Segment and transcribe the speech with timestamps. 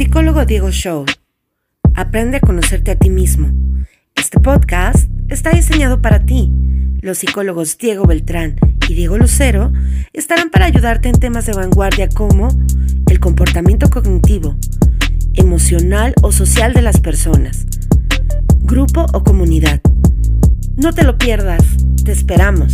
[0.00, 1.04] Psicólogo Diego Show.
[1.94, 3.50] Aprende a conocerte a ti mismo.
[4.14, 6.50] Este podcast está diseñado para ti.
[7.02, 8.56] Los psicólogos Diego Beltrán
[8.88, 9.70] y Diego Lucero
[10.14, 12.48] estarán para ayudarte en temas de vanguardia como
[13.10, 14.56] el comportamiento cognitivo,
[15.34, 17.66] emocional o social de las personas,
[18.60, 19.82] grupo o comunidad.
[20.76, 21.62] No te lo pierdas,
[22.02, 22.72] te esperamos.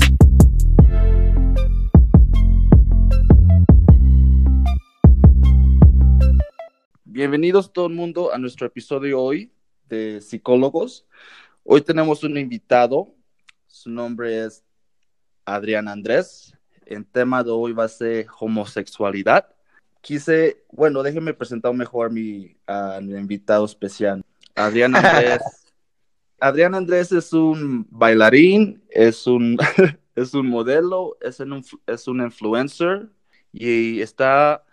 [7.17, 9.51] Bienvenidos todo el mundo a nuestro episodio hoy
[9.89, 11.07] de Psicólogos.
[11.65, 13.09] Hoy tenemos un invitado,
[13.67, 14.63] su nombre es
[15.47, 16.55] Adrián Andrés.
[16.85, 19.49] El tema de hoy va a ser homosexualidad.
[20.03, 24.23] Quise, bueno, déjenme presentar mejor a mi, a mi invitado especial.
[24.55, 25.41] Adrián Andrés.
[26.39, 29.57] Adrián Andrés es un bailarín, es un,
[30.15, 33.09] es un modelo, es un, es un influencer
[33.55, 34.66] y está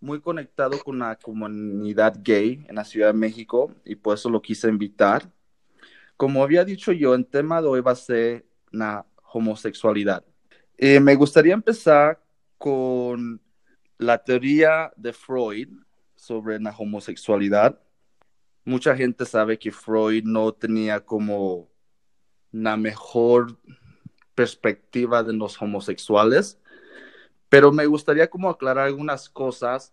[0.00, 4.40] muy conectado con la comunidad gay en la Ciudad de México y por eso lo
[4.40, 5.30] quise invitar.
[6.16, 10.24] Como había dicho yo, el tema de hoy va a ser la homosexualidad.
[10.76, 12.22] Eh, me gustaría empezar
[12.58, 13.40] con
[13.98, 15.68] la teoría de Freud
[16.16, 17.78] sobre la homosexualidad.
[18.64, 21.68] Mucha gente sabe que Freud no tenía como
[22.52, 23.58] la mejor
[24.34, 26.58] perspectiva de los homosexuales
[27.50, 29.92] pero me gustaría como aclarar algunas cosas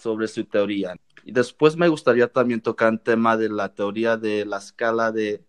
[0.00, 0.96] sobre su teoría.
[1.24, 5.42] Y después me gustaría también tocar el tema de la teoría de la escala de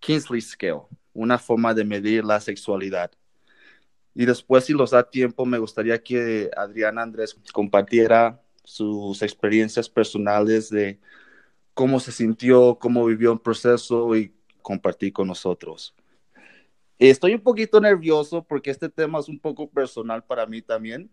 [0.00, 0.82] Kingsley Scale,
[1.12, 3.10] una forma de medir la sexualidad.
[4.14, 10.70] Y después, si los da tiempo, me gustaría que Adrián Andrés compartiera sus experiencias personales
[10.70, 10.98] de
[11.74, 15.94] cómo se sintió, cómo vivió el proceso y compartir con nosotros.
[16.98, 21.08] Estoy un poquito nervioso porque este tema es un poco personal para mí también,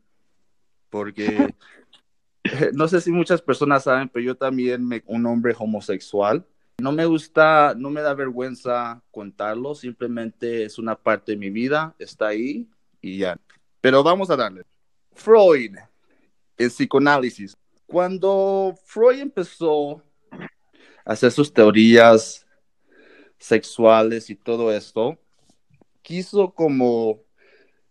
[0.90, 1.54] porque
[2.74, 6.46] no sé si muchas personas saben, pero yo también me un hombre homosexual.
[6.78, 11.96] No me gusta, no me da vergüenza contarlo, simplemente es una parte de mi vida,
[12.00, 12.68] está ahí
[13.02, 13.38] y ya.
[13.80, 14.64] Pero vamos a darle.
[15.14, 15.76] Freud,
[16.58, 17.56] el psicoanálisis.
[17.86, 20.04] Cuando Freud empezó
[21.06, 22.46] a hacer sus teorías
[23.38, 25.18] sexuales y todo esto,
[26.02, 27.22] quiso como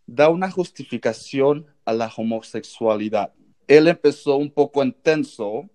[0.06, 3.32] dar una justificación a la homosexualidad.
[3.66, 5.69] Él empezó un poco intenso,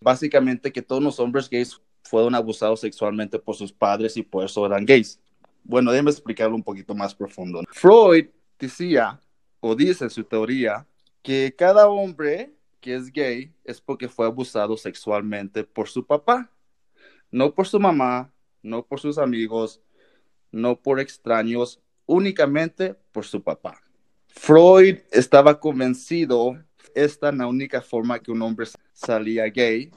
[0.00, 4.64] básicamente que todos los hombres gays fueron abusados sexualmente por sus padres y por eso
[4.66, 5.20] eran gays.
[5.62, 7.62] Bueno, déjeme explicarlo un poquito más profundo.
[7.70, 9.20] Freud decía,
[9.60, 10.86] o dice en su teoría,
[11.22, 16.50] que cada hombre que es gay es porque fue abusado sexualmente por su papá,
[17.30, 19.80] no por su mamá, no por sus amigos,
[20.50, 23.82] no por extraños, únicamente por su papá.
[24.28, 26.58] Freud estaba convencido
[26.94, 29.90] esta es la única forma que un hombre salía gay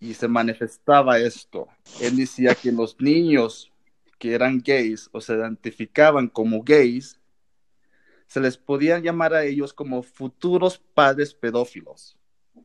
[0.00, 1.68] y se manifestaba esto.
[2.00, 3.72] Él decía que los niños
[4.18, 7.20] que eran gays o se identificaban como gays,
[8.26, 12.16] se les podía llamar a ellos como futuros padres pedófilos.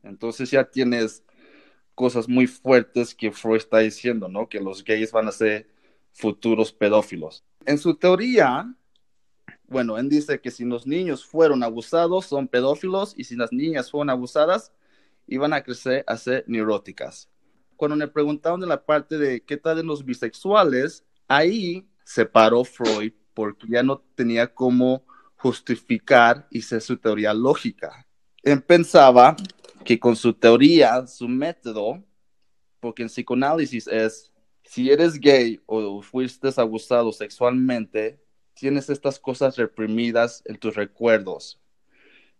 [0.01, 1.23] Entonces ya tienes
[1.95, 4.49] cosas muy fuertes que Freud está diciendo, ¿no?
[4.49, 5.67] Que los gays van a ser
[6.11, 7.43] futuros pedófilos.
[7.65, 8.75] En su teoría,
[9.67, 13.89] bueno, él dice que si los niños fueron abusados, son pedófilos, y si las niñas
[13.89, 14.71] fueron abusadas,
[15.27, 17.29] iban a crecer a ser neuróticas.
[17.75, 22.63] Cuando le preguntaron de la parte de qué tal de los bisexuales, ahí se paró
[22.63, 25.05] Freud porque ya no tenía cómo
[25.37, 28.05] justificar y ser su teoría lógica.
[28.43, 29.35] Él pensaba
[29.83, 32.03] que con su teoría, su método,
[32.79, 34.31] porque en psicoanálisis es
[34.63, 38.22] si eres gay o fuiste abusado sexualmente,
[38.53, 41.59] tienes estas cosas reprimidas en tus recuerdos.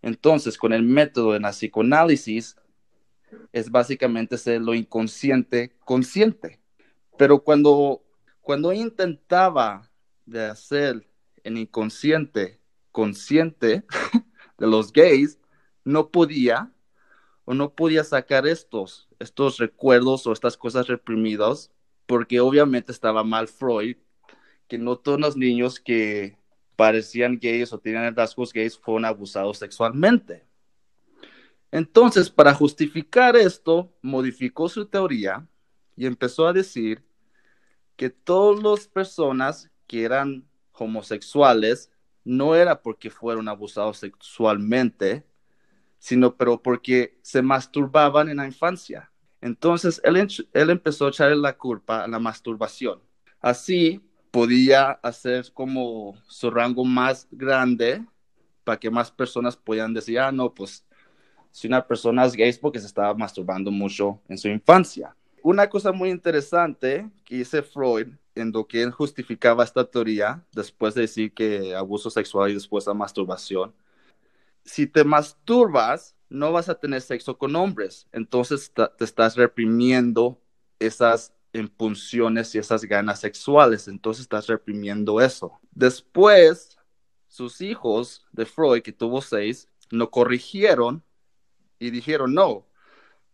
[0.01, 2.57] Entonces, con el método de la psicoanálisis,
[3.51, 6.59] es básicamente ser lo inconsciente consciente.
[7.17, 8.03] Pero cuando,
[8.41, 9.89] cuando intentaba
[10.25, 11.07] de hacer
[11.43, 12.59] el inconsciente
[12.91, 13.83] consciente
[14.57, 15.39] de los gays,
[15.83, 16.71] no podía
[17.45, 21.71] o no podía sacar estos, estos recuerdos o estas cosas reprimidas
[22.05, 23.97] porque obviamente estaba mal Freud,
[24.73, 26.35] que no todos los niños que
[26.75, 30.47] parecían gays o tenían rasgos gays fueron abusados sexualmente.
[31.69, 35.47] Entonces, para justificar esto, modificó su teoría
[35.95, 37.05] y empezó a decir
[37.95, 41.91] que todas las personas que eran homosexuales
[42.23, 45.23] no era porque fueron abusados sexualmente,
[45.99, 49.11] sino pero porque se masturbaban en la infancia.
[49.39, 50.17] Entonces él,
[50.71, 53.03] empezó a echarle la culpa a la masturbación.
[53.39, 54.01] Así
[54.33, 58.03] podía hacer como su rango más grande
[58.63, 60.83] para que más personas puedan decir, ah, no, pues
[61.51, 65.15] si una persona es gay es porque se estaba masturbando mucho en su infancia.
[65.43, 70.95] Una cosa muy interesante que dice Freud en lo que él justificaba esta teoría, después
[70.95, 73.71] de decir que abuso sexual y después la masturbación,
[74.65, 80.41] si te masturbas, no vas a tener sexo con hombres, entonces te estás reprimiendo
[80.79, 85.59] esas impulsiones y esas ganas sexuales, entonces estás reprimiendo eso.
[85.71, 86.77] Después,
[87.27, 91.03] sus hijos de Freud, que tuvo seis, lo corrigieron
[91.79, 92.65] y dijeron, no,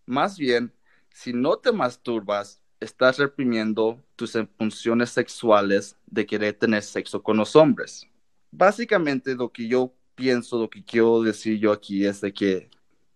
[0.05, 0.73] más bien,
[1.09, 7.55] si no te masturbas, estás reprimiendo tus impulsiones sexuales de querer tener sexo con los
[7.55, 8.07] hombres.
[8.51, 12.69] Básicamente lo que yo pienso, lo que quiero decir yo aquí es de que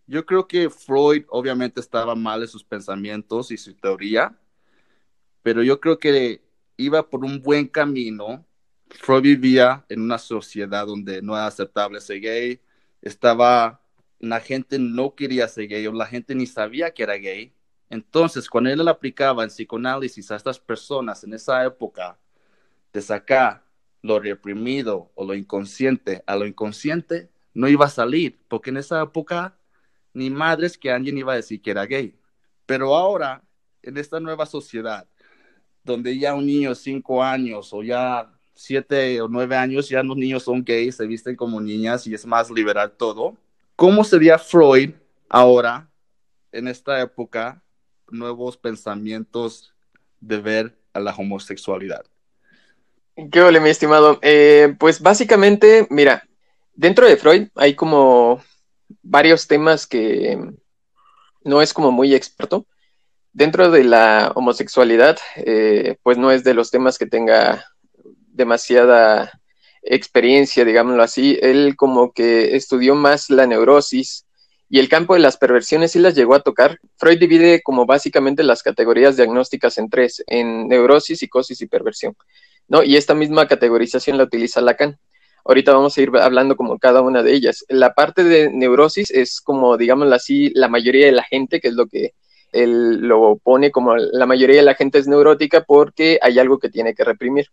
[0.05, 4.37] yo creo que Freud obviamente estaba mal en sus pensamientos y su teoría,
[5.43, 6.41] pero yo creo que
[6.77, 8.45] iba por un buen camino.
[8.89, 12.61] Freud vivía en una sociedad donde no era aceptable ser gay,
[13.01, 13.81] estaba,
[14.19, 17.53] la gente no quería ser gay o la gente ni sabía que era gay.
[17.89, 22.17] Entonces, cuando él aplicaba el psicoanálisis a estas personas en esa época,
[22.93, 23.65] de sacar
[24.01, 29.01] lo reprimido o lo inconsciente a lo inconsciente, no iba a salir, porque en esa
[29.01, 29.57] época
[30.13, 32.15] ni madres que alguien iba a decir que era gay.
[32.65, 33.43] Pero ahora,
[33.81, 35.07] en esta nueva sociedad,
[35.83, 40.17] donde ya un niño de cinco años o ya siete o nueve años, ya los
[40.17, 43.35] niños son gays, se visten como niñas y es más liberal todo,
[43.75, 44.91] ¿cómo sería Freud
[45.29, 45.89] ahora,
[46.51, 47.61] en esta época,
[48.09, 49.73] nuevos pensamientos
[50.19, 52.05] de ver a la homosexualidad?
[53.31, 54.19] ¿Qué ole, mi estimado?
[54.21, 56.27] Eh, pues básicamente, mira,
[56.73, 58.41] dentro de Freud hay como
[59.01, 60.39] varios temas que
[61.43, 62.65] no es como muy experto.
[63.33, 67.65] Dentro de la homosexualidad, eh, pues no es de los temas que tenga
[68.27, 69.41] demasiada
[69.81, 71.39] experiencia, digámoslo así.
[71.41, 74.25] Él como que estudió más la neurosis
[74.69, 76.79] y el campo de las perversiones sí las llegó a tocar.
[76.97, 82.15] Freud divide como básicamente las categorías diagnósticas en tres, en neurosis, psicosis y perversión.
[82.67, 82.83] ¿no?
[82.83, 84.97] Y esta misma categorización la utiliza Lacan.
[85.45, 87.65] Ahorita vamos a ir hablando como cada una de ellas.
[87.67, 91.73] La parte de neurosis es como, digámoslo así, la mayoría de la gente, que es
[91.73, 92.13] lo que
[92.53, 96.69] él lo pone como la mayoría de la gente es neurótica porque hay algo que
[96.69, 97.47] tiene que reprimir.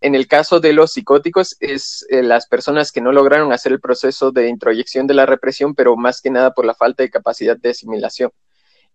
[0.00, 3.80] En el caso de los psicóticos, es eh, las personas que no lograron hacer el
[3.80, 7.56] proceso de introyección de la represión, pero más que nada por la falta de capacidad
[7.56, 8.30] de asimilación.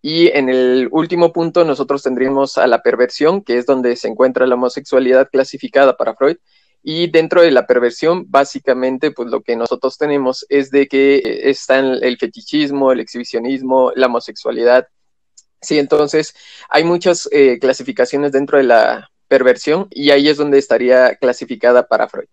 [0.02, 4.48] Y en el último punto, nosotros tendríamos a la perversión, que es donde se encuentra
[4.48, 6.38] la homosexualidad clasificada para Freud,
[6.84, 11.50] y dentro de la perversión, básicamente, pues lo que nosotros tenemos es de que eh,
[11.50, 14.88] están el fetichismo, el exhibicionismo, la homosexualidad.
[15.62, 16.36] Sí, entonces
[16.70, 22.10] hay muchas eh, clasificaciones dentro de la perversión y ahí es donde estaría clasificada para
[22.10, 22.28] Freud.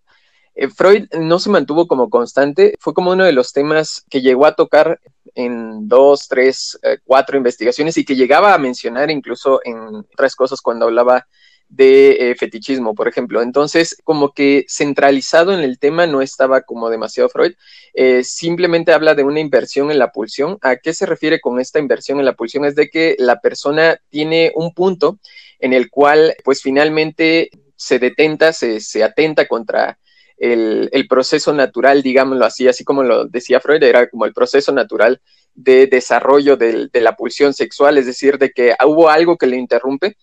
[0.55, 4.45] Eh, Freud no se mantuvo como constante, fue como uno de los temas que llegó
[4.45, 4.99] a tocar
[5.35, 10.87] en dos, tres, cuatro investigaciones y que llegaba a mencionar incluso en otras cosas cuando
[10.87, 11.27] hablaba
[11.69, 13.41] de eh, fetichismo, por ejemplo.
[13.41, 17.53] Entonces, como que centralizado en el tema no estaba como demasiado Freud,
[17.93, 20.57] eh, simplemente habla de una inversión en la pulsión.
[20.61, 22.65] ¿A qué se refiere con esta inversión en la pulsión?
[22.65, 25.19] Es de que la persona tiene un punto
[25.59, 29.99] en el cual, pues finalmente se detenta, se, se atenta contra
[30.37, 34.71] el, el, proceso natural, digámoslo así, así como lo decía Freud, era como el proceso
[34.71, 35.21] natural
[35.53, 39.57] de desarrollo de, de la pulsión sexual, es decir, de que hubo algo que le
[39.57, 40.15] interrumpe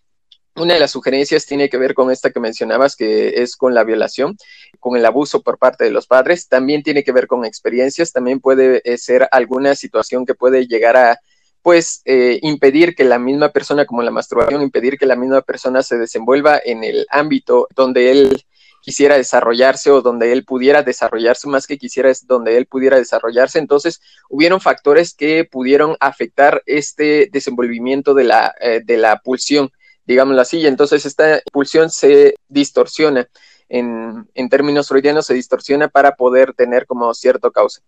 [0.57, 3.85] una de las sugerencias tiene que ver con esta que mencionabas, que es con la
[3.85, 4.37] violación,
[4.81, 6.49] con el abuso por parte de los padres.
[6.49, 10.97] También tiene que ver con experiencias, también puede eh, ser alguna situación que puede llegar
[10.97, 11.21] a,
[11.63, 15.83] pues, eh, impedir que la misma persona, como la masturbación, impedir que la misma persona
[15.83, 18.45] se desenvuelva en el ámbito donde él
[18.81, 23.59] quisiera desarrollarse o donde él pudiera desarrollarse, más que quisiera es donde él pudiera desarrollarse.
[23.59, 29.73] Entonces, hubieron factores que pudieron afectar este desenvolvimiento de la, eh, de la pulsión
[30.07, 33.29] digámoslo así, y entonces esta pulsión se distorsiona,
[33.69, 37.83] en, en términos freudianos se distorsiona para poder tener como cierto causa.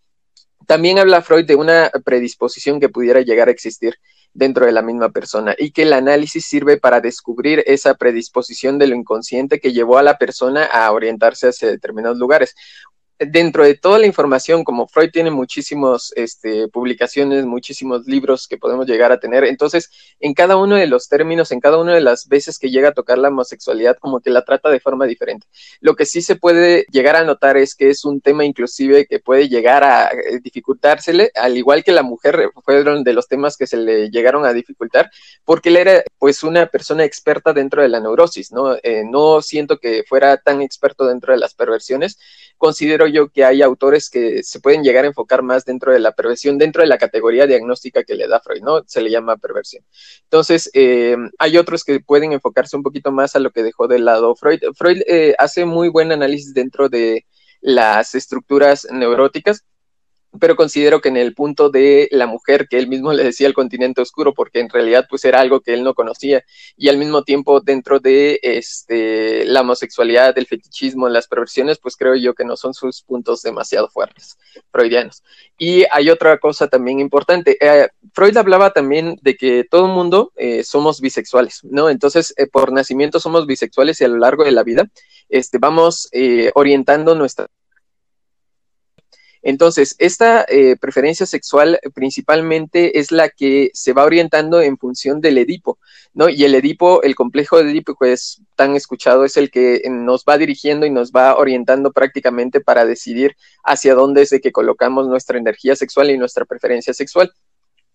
[0.67, 3.95] También habla Freud de una predisposición que pudiera llegar a existir
[4.35, 8.89] dentro de la misma persona y que el análisis sirve para descubrir esa predisposición de
[8.89, 12.55] lo inconsciente que llevó a la persona a orientarse hacia determinados lugares
[13.19, 18.87] dentro de toda la información, como Freud tiene muchísimas este, publicaciones, muchísimos libros que podemos
[18.87, 22.29] llegar a tener, entonces en cada uno de los términos, en cada una de las
[22.29, 25.47] veces que llega a tocar la homosexualidad, como que la trata de forma diferente.
[25.81, 29.19] Lo que sí se puede llegar a notar es que es un tema inclusive que
[29.19, 33.67] puede llegar a eh, dificultársele, al igual que la mujer fueron de los temas que
[33.67, 35.11] se le llegaron a dificultar,
[35.45, 38.77] porque él era pues una persona experta dentro de la neurosis, ¿no?
[38.83, 42.19] Eh, no siento que fuera tan experto dentro de las perversiones,
[42.57, 46.13] considero yo que hay autores que se pueden llegar a enfocar más dentro de la
[46.13, 48.85] perversión, dentro de la categoría diagnóstica que le da Freud, ¿no?
[48.87, 49.85] Se le llama perversión.
[50.25, 53.99] Entonces, eh, hay otros que pueden enfocarse un poquito más a lo que dejó de
[53.99, 54.61] lado Freud.
[54.75, 57.27] Freud eh, hace muy buen análisis dentro de
[57.61, 59.65] las estructuras neuróticas
[60.39, 63.55] pero considero que en el punto de la mujer, que él mismo le decía el
[63.55, 66.45] continente oscuro, porque en realidad pues era algo que él no conocía,
[66.77, 72.15] y al mismo tiempo dentro de este, la homosexualidad, el fetichismo, las perversiones, pues creo
[72.15, 74.37] yo que no son sus puntos demasiado fuertes,
[74.71, 75.23] freudianos.
[75.57, 80.33] Y hay otra cosa también importante, eh, Freud hablaba también de que todo el mundo
[80.37, 81.89] eh, somos bisexuales, ¿no?
[81.91, 84.89] Entonces, eh, por nacimiento somos bisexuales y a lo largo de la vida,
[85.29, 86.11] este, vamos
[86.55, 87.49] orientando nuestra
[89.49, 95.39] entonces, esta eh, preferencia sexual principalmente es la que se va orientando en función del
[95.39, 95.79] Edipo,
[96.13, 96.29] ¿no?
[96.29, 100.25] Y el Edipo, el complejo de Edipo, que es tan escuchado, es el que nos
[100.29, 105.09] va dirigiendo y nos va orientando prácticamente para decidir hacia dónde es de que colocamos
[105.09, 107.33] nuestra energía sexual y nuestra preferencia sexual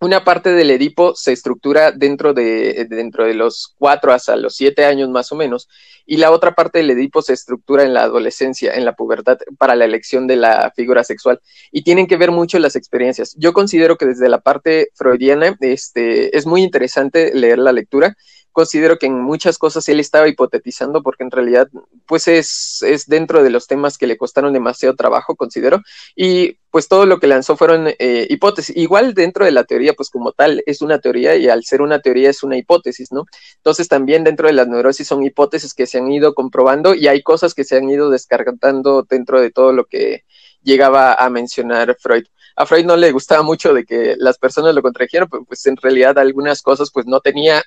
[0.03, 4.85] una parte del Edipo se estructura dentro de, dentro de los cuatro hasta los siete
[4.85, 5.69] años más o menos,
[6.05, 9.75] y la otra parte del Edipo se estructura en la adolescencia, en la pubertad, para
[9.75, 11.39] la elección de la figura sexual,
[11.71, 13.33] y tienen que ver mucho las experiencias.
[13.37, 18.17] Yo considero que desde la parte freudiana este, es muy interesante leer la lectura,
[18.51, 21.69] considero que en muchas cosas él estaba hipotetizando porque en realidad
[22.05, 25.81] pues es, es dentro de los temas que le costaron demasiado trabajo, considero,
[26.15, 28.75] y pues todo lo que lanzó fueron eh, hipótesis.
[28.75, 31.99] Igual dentro de la teoría, pues como tal, es una teoría y al ser una
[31.99, 33.25] teoría es una hipótesis, ¿no?
[33.57, 37.21] Entonces también dentro de las neurosis son hipótesis que se han ido comprobando y hay
[37.21, 40.23] cosas que se han ido descargando dentro de todo lo que
[40.63, 42.25] llegaba a mencionar Freud.
[42.55, 46.17] A Freud no le gustaba mucho de que las personas lo contrajeran, pues en realidad
[46.17, 47.61] algunas cosas pues no tenía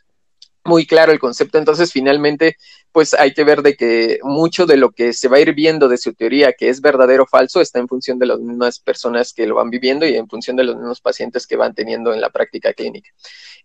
[0.66, 1.58] muy claro el concepto.
[1.58, 2.56] Entonces, finalmente,
[2.92, 5.88] pues hay que ver de que mucho de lo que se va a ir viendo
[5.88, 9.32] de su teoría, que es verdadero o falso, está en función de las mismas personas
[9.32, 12.20] que lo van viviendo y en función de los mismos pacientes que van teniendo en
[12.20, 13.10] la práctica clínica.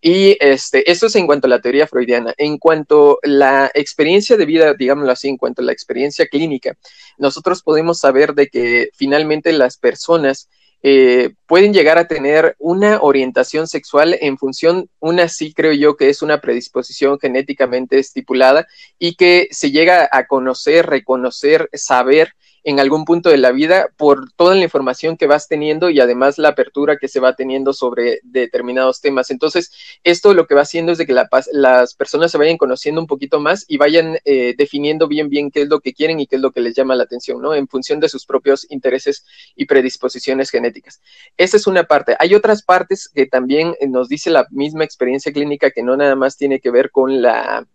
[0.02, 2.34] Y este, eso es en cuanto a la teoría freudiana.
[2.38, 6.76] En cuanto a la experiencia de vida, digámoslo así, en cuanto a la experiencia clínica,
[7.18, 10.50] nosotros podemos saber de que finalmente las personas
[10.84, 16.10] eh, pueden llegar a tener una orientación sexual en función, una sí creo yo que
[16.10, 23.06] es una predisposición genéticamente estipulada y que se llega a conocer, reconocer, saber en algún
[23.06, 26.98] punto de la vida por toda la información que vas teniendo y además la apertura
[26.98, 29.32] que se va teniendo sobre determinados temas.
[29.32, 29.72] Entonces,
[30.04, 31.16] esto lo que va haciendo es de que
[31.52, 35.64] las personas se vayan conociendo un poquito más y vayan eh, definiendo bien, bien qué
[35.64, 37.54] es lo que quieren y qué es lo que les llama la atención, ¿no?
[37.56, 39.26] En función de sus propios intereses
[39.56, 41.02] y predisposiciones genéticas.
[41.38, 42.16] Esa es una parte.
[42.20, 46.38] Hay otras partes que también nos dice la misma experiencia clínica que no nada más
[46.38, 47.66] tiene que ver con la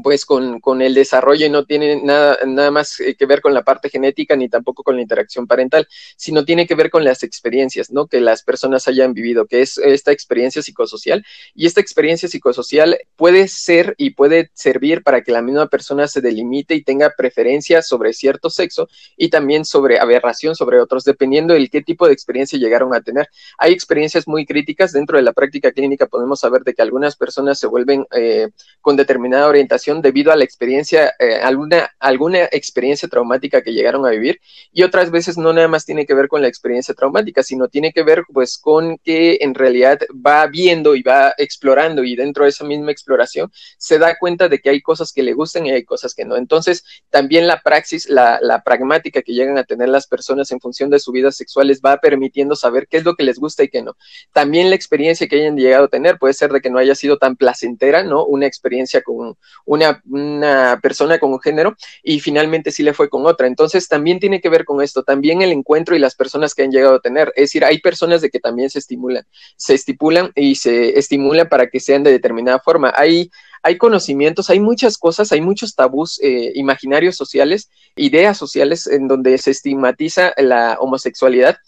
[0.00, 3.52] pues con, con, el desarrollo y no tiene nada, nada más eh, que ver con
[3.52, 7.22] la parte genética ni tampoco con la interacción parental, sino tiene que ver con las
[7.22, 8.06] experiencias, ¿no?
[8.06, 11.24] Que las personas hayan vivido, que es esta experiencia psicosocial.
[11.54, 16.22] Y esta experiencia psicosocial puede ser y puede servir para que la misma persona se
[16.22, 21.68] delimite y tenga preferencia sobre cierto sexo y también sobre aberración sobre otros, dependiendo del
[21.68, 23.28] qué tipo de experiencia llegaron a tener.
[23.58, 27.58] Hay experiencias muy críticas dentro de la práctica clínica, podemos saber de que algunas personas
[27.58, 28.48] se vuelven eh,
[28.80, 34.10] con determinada orientación debido a la experiencia, eh, alguna, alguna experiencia traumática que llegaron a
[34.10, 34.40] vivir
[34.72, 37.92] y otras veces no nada más tiene que ver con la experiencia traumática, sino tiene
[37.92, 42.50] que ver pues con que en realidad va viendo y va explorando y dentro de
[42.50, 45.84] esa misma exploración se da cuenta de que hay cosas que le gustan y hay
[45.84, 46.36] cosas que no.
[46.36, 51.00] Entonces también la praxis, la, pragmática que llegan a tener las personas en función de
[51.00, 53.82] su vida sexual les va permitiendo saber qué es lo que les gusta y qué
[53.82, 53.96] no.
[54.32, 57.18] También la experiencia que hayan llegado a tener puede ser de que no haya sido
[57.18, 58.24] tan placentera, ¿no?
[58.24, 59.36] Una experiencia con
[59.74, 63.46] una, persona con un género y finalmente sí le fue con otra.
[63.46, 66.70] Entonces también tiene que ver con esto, también el encuentro y las personas que han
[66.70, 67.32] llegado a tener.
[67.36, 69.24] Es decir, hay personas de que también se estimulan,
[69.56, 72.92] se estipulan y se estimulan para que sean de determinada forma.
[72.96, 73.30] Hay
[73.64, 79.38] hay conocimientos, hay muchas cosas, hay muchos tabús eh, imaginarios sociales, ideas sociales en donde
[79.38, 81.58] se estigmatiza la homosexualidad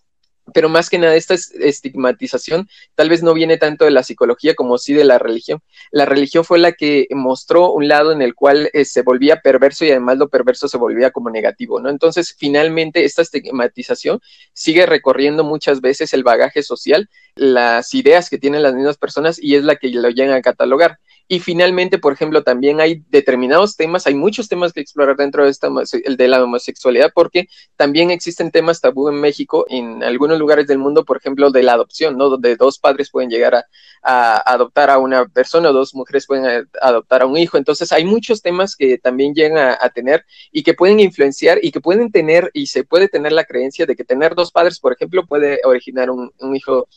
[0.52, 4.78] pero más que nada esta estigmatización tal vez no viene tanto de la psicología como
[4.78, 5.60] sí de la religión.
[5.90, 9.84] La religión fue la que mostró un lado en el cual eh, se volvía perverso
[9.84, 11.88] y además lo perverso se volvía como negativo, ¿no?
[11.88, 14.20] Entonces, finalmente, esta estigmatización
[14.52, 19.54] sigue recorriendo muchas veces el bagaje social, las ideas que tienen las mismas personas y
[19.56, 20.98] es la que lo llegan a catalogar.
[21.26, 25.50] Y finalmente, por ejemplo, también hay determinados temas, hay muchos temas que explorar dentro de,
[25.50, 25.68] esta,
[26.04, 30.78] el de la homosexualidad, porque también existen temas tabú en México, en algunos lugares del
[30.78, 32.28] mundo, por ejemplo, de la adopción, ¿no?
[32.28, 33.54] Donde dos padres pueden llegar
[34.02, 37.56] a, adoptar a una persona, o dos mujeres pueden adoptar a un hijo.
[37.56, 41.80] Entonces, hay muchos temas que también llegan a, tener y que pueden influenciar y que
[41.80, 45.26] pueden tener, y se puede tener la creencia de que tener dos padres, por ejemplo,
[45.26, 46.88] puede originar un, un hijo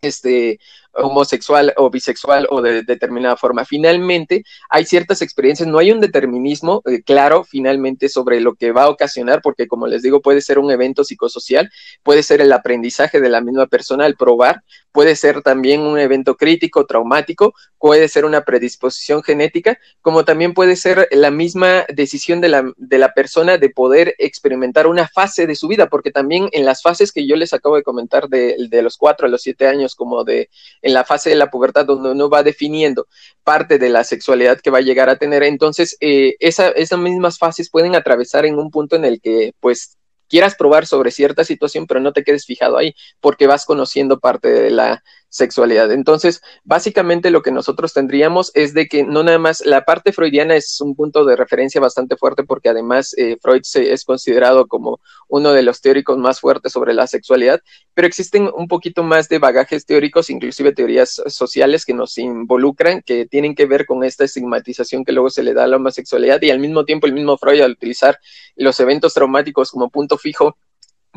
[0.00, 0.60] este,
[0.94, 3.64] homosexual o bisexual o de, determinada forma.
[3.64, 8.84] Finalmente, hay ciertas experiencias, no hay un determinismo eh, claro finalmente sobre lo que va
[8.84, 11.70] a ocasionar, porque como les digo, puede ser un evento psicosocial,
[12.02, 16.36] puede ser el aprendizaje de la misma persona al probar, puede ser también un evento
[16.36, 22.48] crítico, traumático, puede ser una predisposición genética, como también puede ser la misma decisión de
[22.48, 26.64] la, de la persona de poder experimentar una fase de su vida, porque también en
[26.64, 29.66] las fases que yo les acabo de comentar de, de los cuatro a los siete
[29.66, 30.50] años, como de
[30.82, 33.06] en la fase de la pubertad donde uno va definiendo
[33.44, 35.42] parte de la sexualidad que va a llegar a tener.
[35.42, 39.96] Entonces, eh, esa, esas mismas fases pueden atravesar en un punto en el que, pues,
[40.28, 44.48] quieras probar sobre cierta situación, pero no te quedes fijado ahí, porque vas conociendo parte
[44.48, 45.92] de la sexualidad.
[45.92, 50.56] Entonces, básicamente lo que nosotros tendríamos es de que no nada más la parte freudiana
[50.56, 55.00] es un punto de referencia bastante fuerte porque además eh, Freud se, es considerado como
[55.28, 57.60] uno de los teóricos más fuertes sobre la sexualidad,
[57.94, 63.26] pero existen un poquito más de bagajes teóricos, inclusive teorías sociales que nos involucran, que
[63.26, 66.50] tienen que ver con esta estigmatización que luego se le da a la homosexualidad y
[66.50, 68.18] al mismo tiempo el mismo Freud al utilizar
[68.56, 70.56] los eventos traumáticos como punto fijo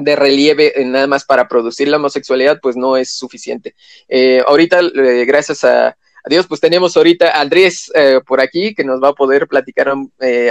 [0.03, 3.75] de relieve nada más para producir la homosexualidad, pues no es suficiente.
[4.07, 8.83] Eh, ahorita, eh, gracias a, Dios, pues tenemos ahorita a Andrés eh, por aquí que
[8.83, 9.91] nos va a poder platicar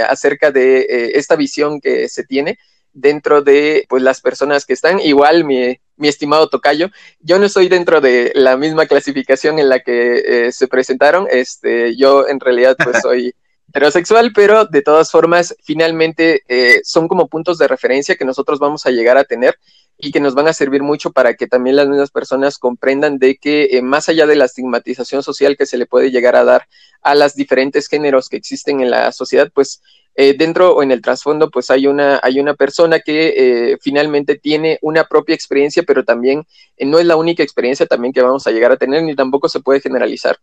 [0.09, 2.59] acerca de esta visión que se tiene
[2.91, 4.99] dentro de pues las personas que están.
[4.99, 6.89] Igual mi, mi estimado Tocayo,
[7.21, 11.25] yo no estoy dentro de la misma clasificación en la que se presentaron.
[11.31, 13.33] Este, yo en realidad pues soy
[13.71, 18.85] heterosexual, pero de todas formas, finalmente eh, son como puntos de referencia que nosotros vamos
[18.85, 19.57] a llegar a tener
[19.97, 23.37] y que nos van a servir mucho para que también las mismas personas comprendan de
[23.37, 26.67] que eh, más allá de la estigmatización social que se le puede llegar a dar
[27.01, 29.81] a las diferentes géneros que existen en la sociedad, pues
[30.15, 34.79] eh, dentro o en el trasfondo, pues hay una, hay una persona que finalmente tiene
[34.81, 36.45] una propia experiencia, pero también
[36.77, 39.61] no es la única experiencia también que vamos a llegar a tener, ni tampoco se
[39.61, 40.37] puede generalizar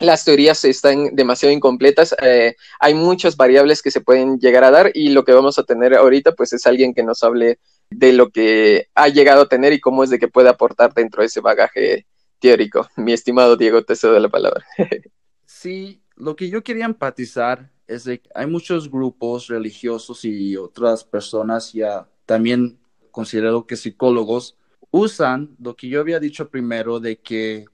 [0.00, 4.90] las teorías están demasiado incompletas, eh, hay muchas variables que se pueden llegar a dar
[4.94, 7.58] y lo que vamos a tener ahorita pues es alguien que nos hable
[7.90, 11.22] de lo que ha llegado a tener y cómo es de que puede aportar dentro
[11.22, 12.06] de ese bagaje
[12.38, 12.88] teórico.
[12.96, 14.64] Mi estimado Diego, te cedo la palabra.
[15.44, 21.04] sí, lo que yo quería empatizar es de que hay muchos grupos religiosos y otras
[21.04, 22.78] personas ya también
[23.10, 24.56] considero que psicólogos
[24.90, 27.66] usan lo que yo había dicho primero de que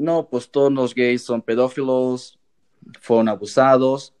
[0.00, 2.38] no, pues todos los gays son pedófilos,
[3.00, 4.14] fueron abusados.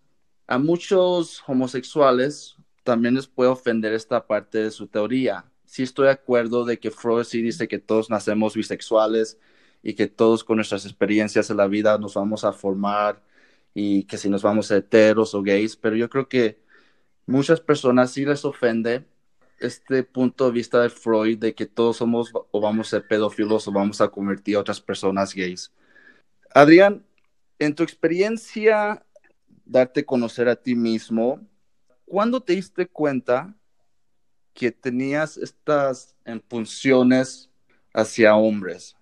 [0.46, 5.50] A muchos homosexuales también les puede ofender esta parte de su teoría.
[5.64, 9.38] Sí estoy de acuerdo de que Freud sí dice que todos nacemos bisexuales
[9.82, 13.22] y que todos con nuestras experiencias en la vida nos vamos a formar
[13.74, 16.60] y que si nos vamos a heteros o gays, pero yo creo que
[17.26, 19.06] muchas personas sí les ofende
[19.60, 23.68] este punto de vista de Freud de que todos somos o vamos a ser pedófilos
[23.68, 25.72] o vamos a convertir a otras personas gays.
[26.52, 27.04] Adrián,
[27.58, 29.04] en tu experiencia,
[29.64, 31.40] darte a conocer a ti mismo,
[32.06, 33.54] ¿cuándo te diste cuenta
[34.54, 36.16] que tenías estas
[36.48, 37.50] funciones
[37.92, 38.96] hacia hombres,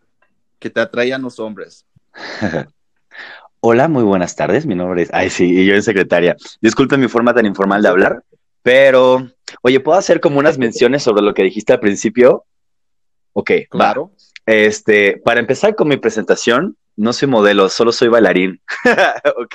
[0.58, 1.86] que te atraían los hombres?
[3.60, 4.66] Hola, muy buenas tardes.
[4.66, 5.10] Mi nombre es.
[5.12, 6.36] Ay, sí, y yo en secretaria.
[6.60, 8.22] Disculpen mi forma tan informal de hablar,
[8.62, 9.28] pero
[9.62, 12.44] Oye, ¿puedo hacer como unas menciones sobre lo que dijiste al principio?
[13.32, 14.12] Ok, claro.
[14.46, 18.60] Este, para empezar con mi presentación, no soy modelo, solo soy bailarín.
[19.36, 19.54] ok,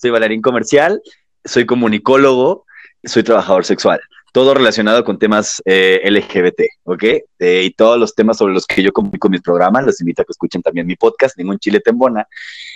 [0.00, 1.00] soy bailarín comercial,
[1.44, 2.66] soy comunicólogo,
[3.04, 4.00] soy trabajador sexual.
[4.32, 7.04] Todo relacionado con temas eh, LGBT, ¿ok?
[7.38, 10.24] Eh, y todos los temas sobre los que yo comunico mis programas, los invito a
[10.24, 12.26] que escuchen también mi podcast, Ningún Chile Tembona.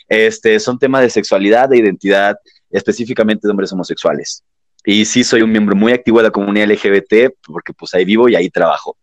[0.07, 2.37] Este, son temas de sexualidad, de identidad,
[2.71, 4.45] específicamente de hombres homosexuales.
[4.89, 8.29] Y sí soy un miembro muy activo de la comunidad LGBT porque pues ahí vivo
[8.29, 8.97] y ahí trabajo.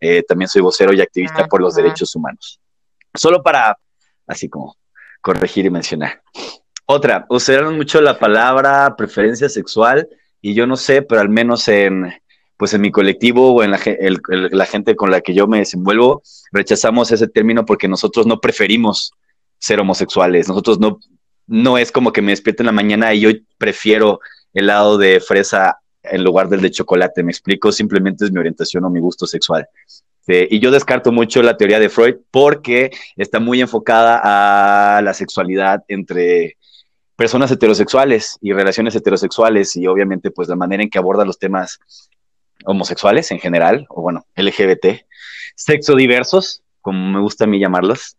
[0.00, 2.60] Eh, también soy vocero y activista por los derechos humanos.
[3.12, 3.76] Solo para,
[4.28, 4.76] así como,
[5.20, 6.22] corregir y mencionar.
[6.86, 10.08] Otra, usaron mucho la palabra preferencia sexual
[10.40, 12.12] y yo no sé, pero al menos en,
[12.56, 13.80] pues en mi colectivo o en la,
[14.28, 19.12] la gente con la que yo me desenvuelvo, rechazamos ese término porque nosotros no preferimos
[19.58, 20.46] ser homosexuales.
[20.46, 21.00] Nosotros no,
[21.48, 24.20] no es como que me despierto en la mañana y yo prefiero
[24.54, 27.22] helado de fresa en lugar del de chocolate.
[27.22, 29.66] Me explico, simplemente es mi orientación o mi gusto sexual.
[30.26, 35.84] y yo descarto mucho la teoría de Freud porque está muy enfocada a la sexualidad
[35.88, 36.56] entre
[37.16, 41.78] personas heterosexuales y relaciones heterosexuales y obviamente pues la manera en que aborda los temas
[42.64, 45.04] homosexuales en general, o bueno, LGBT,
[45.54, 48.16] sexo diversos, como me gusta a mí llamarlos,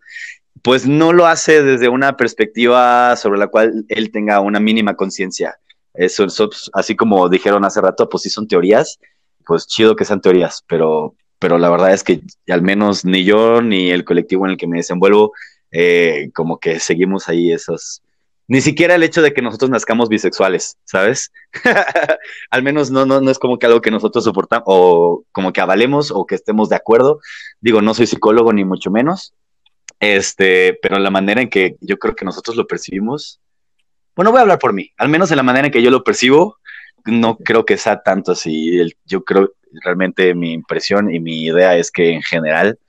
[0.61, 5.57] pues no lo hace desde una perspectiva sobre la cual él tenga una mínima conciencia.
[5.97, 6.25] Eso,
[6.73, 8.99] así como dijeron hace rato, pues sí son teorías,
[9.45, 13.61] pues chido que sean teorías, pero, pero la verdad es que al menos ni yo
[13.61, 15.33] ni el colectivo en el que me desenvuelvo,
[15.71, 18.01] eh, como que seguimos ahí esos,
[18.47, 21.31] ni siquiera el hecho de que nosotros nazcamos bisexuales, ¿sabes?
[22.51, 25.61] Al menos no, no, no es como que algo que nosotros soportamos o como que
[25.61, 27.19] avalemos o que estemos de acuerdo.
[27.59, 29.33] Digo, no soy psicólogo ni mucho menos,
[29.99, 33.39] este, pero la manera en que yo creo que nosotros lo percibimos,
[34.15, 36.03] bueno, voy a hablar por mí, al menos en la manera en que yo lo
[36.03, 36.57] percibo,
[37.05, 38.81] no creo que sea tanto así.
[39.05, 42.79] Yo creo, realmente mi impresión y mi idea es que en general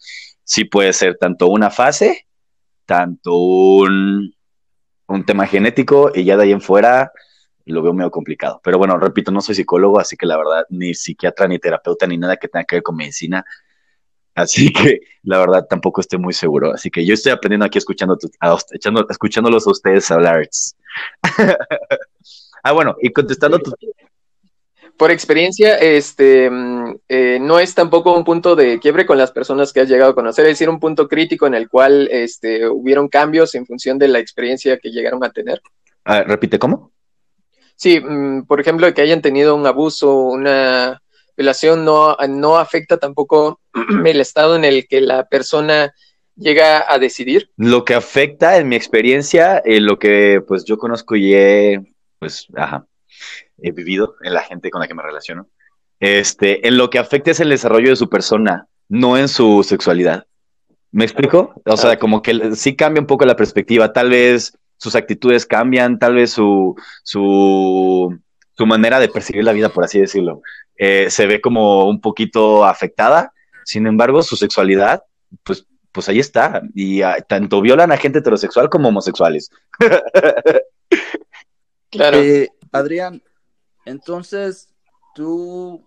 [0.44, 2.26] sí puede ser tanto una fase,
[2.86, 4.32] tanto un
[5.08, 7.12] un tema genético y ya de ahí en fuera
[7.64, 8.60] lo veo medio complicado.
[8.62, 12.16] Pero bueno, repito, no soy psicólogo, así que la verdad, ni psiquiatra, ni terapeuta, ni
[12.16, 13.44] nada que tenga que ver con medicina.
[14.36, 16.72] Así que la verdad tampoco estoy muy seguro.
[16.72, 18.16] Así que yo estoy aprendiendo aquí escuchando,
[18.70, 20.46] echando, escuchándolos a ustedes hablar.
[22.62, 23.72] ah, bueno, y contestando tu,
[24.96, 26.50] por experiencia, este,
[27.08, 30.14] eh, no es tampoco un punto de quiebre con las personas que has llegado a
[30.14, 34.08] conocer, es decir, un punto crítico en el cual este, hubieron cambios en función de
[34.08, 35.60] la experiencia que llegaron a tener.
[36.04, 36.92] repite, ¿cómo?
[37.74, 41.02] Sí, mm, por ejemplo, que hayan tenido un abuso, una
[41.36, 43.60] violación, no, no afecta tampoco
[44.04, 45.94] el estado en el que la persona
[46.36, 47.50] llega a decidir.
[47.56, 52.46] Lo que afecta, en mi experiencia, en lo que pues yo conozco y he, pues,
[52.56, 52.86] ajá,
[53.58, 55.48] he vivido, en la gente con la que me relaciono,
[56.00, 60.26] este, en lo que afecta es el desarrollo de su persona, no en su sexualidad.
[60.92, 61.54] ¿Me explico?
[61.64, 65.98] O sea, como que sí cambia un poco la perspectiva, tal vez sus actitudes cambian,
[65.98, 68.18] tal vez su, su,
[68.52, 70.42] su manera de percibir la vida, por así decirlo,
[70.76, 73.32] eh, se ve como un poquito afectada.
[73.66, 75.02] Sin embargo, su sexualidad,
[75.42, 76.62] pues, pues ahí está.
[76.72, 79.50] Y ah, tanto violan a gente heterosexual como homosexuales.
[81.90, 82.18] claro.
[82.18, 83.20] Eh, Adrián,
[83.84, 84.72] entonces,
[85.16, 85.84] ¿tú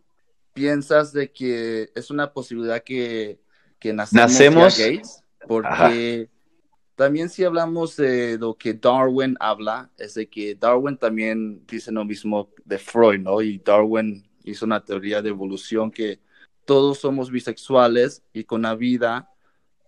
[0.54, 3.39] piensas de que es una posibilidad que,
[3.80, 5.24] que nacemos, gays?
[5.48, 6.30] Porque
[6.96, 12.04] también si hablamos de lo que Darwin habla, es de que Darwin también dice lo
[12.04, 13.42] mismo de Freud, ¿no?
[13.42, 16.20] Y Darwin hizo una teoría de evolución que
[16.69, 19.32] todos somos bisexuales y con la vida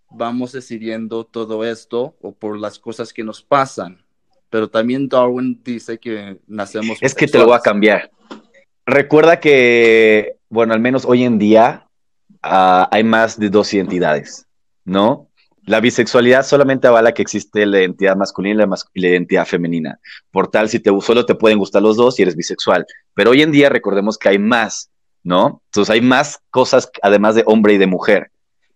[0.10, 4.04] vamos decidiendo todo esto o por las cosas que nos pasan
[4.52, 6.98] pero también Darwin dice que nacemos.
[7.02, 8.12] Es que te lo voy a cambiar.
[8.86, 11.88] Recuerda que, bueno, al menos hoy en día
[12.44, 14.46] ah, hay más de dos identidades,
[14.84, 15.30] ¿no?
[15.64, 20.00] La bisexualidad solamente avala que existe la identidad masculina y la, identidad femenina.
[20.32, 22.86] Por tal, si te solo te pueden gustar los dos y eres bisexual.
[23.14, 24.91] Pero hoy en día recordemos que hay más,
[25.24, 25.62] ¿no?
[25.66, 28.32] Entonces hay más cosas además de hombre y de mujer.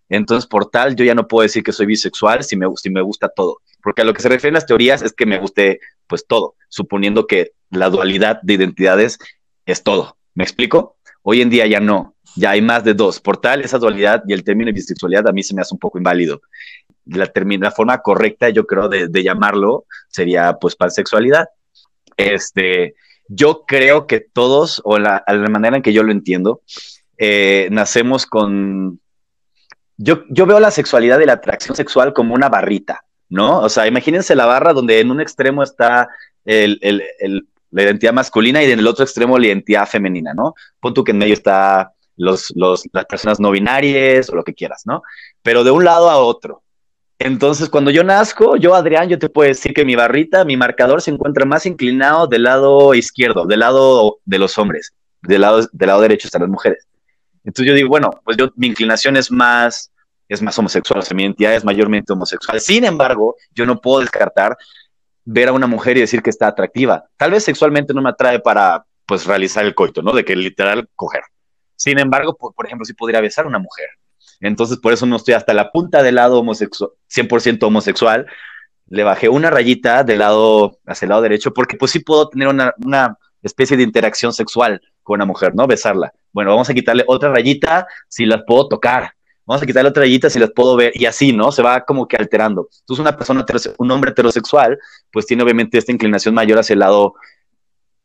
[0.08, 3.02] Entonces, por tal, yo ya no puedo decir que soy bisexual si me, si me
[3.02, 3.60] gusta todo.
[3.82, 7.26] Porque a lo que se refieren las teorías es que me guste pues todo, suponiendo
[7.26, 9.18] que la dualidad de identidades
[9.64, 10.16] es todo.
[10.34, 10.96] ¿Me explico?
[11.22, 13.20] Hoy en día ya no, ya hay más de dos.
[13.20, 15.80] Por tal, esa dualidad y el término de bisexualidad a mí se me hace un
[15.80, 16.40] poco inválido.
[17.06, 21.48] La, la forma correcta, yo creo, de, llamarlo sería pues pansexualidad.
[22.16, 22.94] Este,
[23.28, 26.62] yo creo que todos, o la, la manera en que yo lo entiendo,
[27.18, 29.00] eh, nacemos con
[29.96, 33.60] yo, yo veo la sexualidad y la atracción sexual como una barrita, ¿no?
[33.60, 36.08] O sea, imagínense la barra donde en un extremo está
[36.44, 40.54] la identidad masculina y en el otro extremo la identidad femenina, ¿no?
[40.80, 44.82] Pon tú que en medio está los, las personas no binarias o lo que quieras,
[44.84, 45.02] ¿no?
[45.42, 46.62] Pero de un lado a otro.
[47.18, 51.00] Entonces, cuando yo nazco, yo, Adrián, yo te puedo decir que mi barrita, mi marcador
[51.00, 55.86] se encuentra más inclinado del lado izquierdo, del lado de los hombres, del lado, del
[55.86, 56.86] lado derecho están las mujeres.
[57.42, 59.92] Entonces yo digo, bueno, pues yo, mi inclinación es más,
[60.28, 62.60] es más homosexual, o sea, mi identidad es mayormente homosexual.
[62.60, 64.56] Sin embargo, yo no puedo descartar
[65.24, 67.06] ver a una mujer y decir que está atractiva.
[67.16, 70.12] Tal vez sexualmente no me atrae para, pues, realizar el coito, ¿no?
[70.12, 71.22] De que literal coger.
[71.76, 73.88] Sin embargo, por, por ejemplo, sí podría besar a una mujer.
[74.40, 78.26] Entonces, por eso no estoy hasta la punta del lado homosexual, 100% homosexual.
[78.88, 82.48] Le bajé una rayita del lado, hacia el lado derecho, porque pues sí puedo tener
[82.48, 85.66] una, una especie de interacción sexual con una mujer, ¿no?
[85.66, 86.12] Besarla.
[86.32, 89.12] Bueno, vamos a quitarle otra rayita si las puedo tocar.
[89.46, 90.92] Vamos a quitarle otra rayita si las puedo ver.
[90.94, 91.52] Y así, ¿no?
[91.52, 92.68] Se va como que alterando.
[92.80, 93.46] Entonces, una persona,
[93.78, 94.78] un hombre heterosexual,
[95.12, 97.14] pues tiene obviamente esta inclinación mayor hacia el lado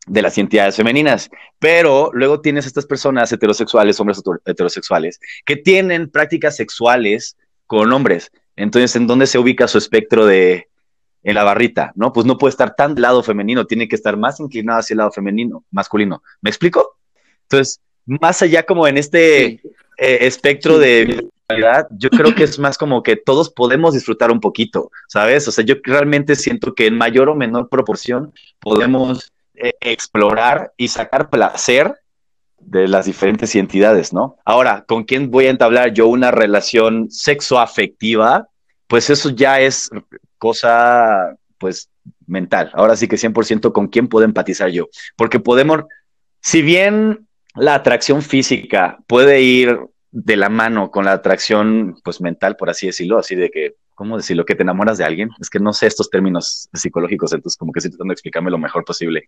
[0.07, 1.29] de las entidades femeninas.
[1.59, 7.37] Pero luego tienes estas personas heterosexuales, hombres heterosexuales, que tienen prácticas sexuales
[7.67, 8.31] con hombres.
[8.55, 10.67] Entonces, ¿en dónde se ubica su espectro de,
[11.23, 12.11] en la barrita, ¿no?
[12.13, 14.99] Pues no puede estar tan del lado femenino, tiene que estar más inclinado hacia el
[14.99, 16.23] lado femenino, masculino.
[16.41, 16.97] ¿Me explico?
[17.43, 19.61] Entonces, más allá como en este eh,
[19.97, 21.29] espectro de
[21.91, 25.47] yo creo que es más como que todos podemos disfrutar un poquito, ¿sabes?
[25.47, 30.87] O sea, yo realmente siento que en mayor o menor proporción podemos eh, explorar y
[30.87, 31.93] sacar placer
[32.57, 34.37] de las diferentes identidades, ¿no?
[34.45, 38.47] Ahora, ¿con quién voy a entablar yo una relación sexoafectiva?
[38.87, 39.89] Pues eso ya es
[40.37, 41.89] cosa, pues,
[42.27, 42.71] mental.
[42.73, 44.87] Ahora sí que 100% con quién puedo empatizar yo.
[45.15, 45.83] Porque podemos,
[46.41, 49.79] si bien la atracción física puede ir
[50.11, 54.17] de la mano con la atracción, pues, mental, por así decirlo, así de que, ¿cómo
[54.17, 54.45] decirlo?
[54.45, 55.29] Que te enamoras de alguien.
[55.39, 58.57] Es que no sé estos términos psicológicos, entonces como que estoy tratando de explicarme lo
[58.57, 59.27] mejor posible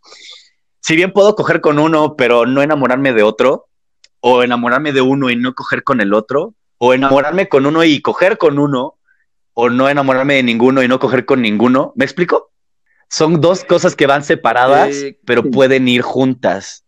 [0.83, 3.67] si bien puedo coger con uno, pero no enamorarme de otro,
[4.19, 8.01] o enamorarme de uno y no coger con el otro, o enamorarme con uno y
[8.01, 8.95] coger con uno,
[9.53, 12.51] o no enamorarme de ninguno y no coger con ninguno, ¿me explico?
[13.09, 16.83] Son dos cosas que van separadas, eh, pero pueden ir juntas.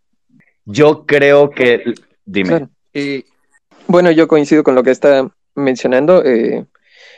[0.66, 1.94] Yo creo que,
[2.26, 2.68] dime.
[2.94, 3.24] Eh,
[3.88, 6.22] bueno, yo coincido con lo que está mencionando.
[6.26, 6.66] Eh,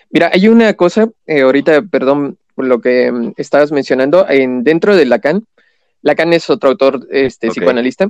[0.10, 5.06] mira, hay una cosa, ahorita, perdón, por lo que mm, estabas mencionando, en, dentro de
[5.06, 5.46] Lacan,
[6.02, 8.10] Lacan es otro autor este, psicoanalista,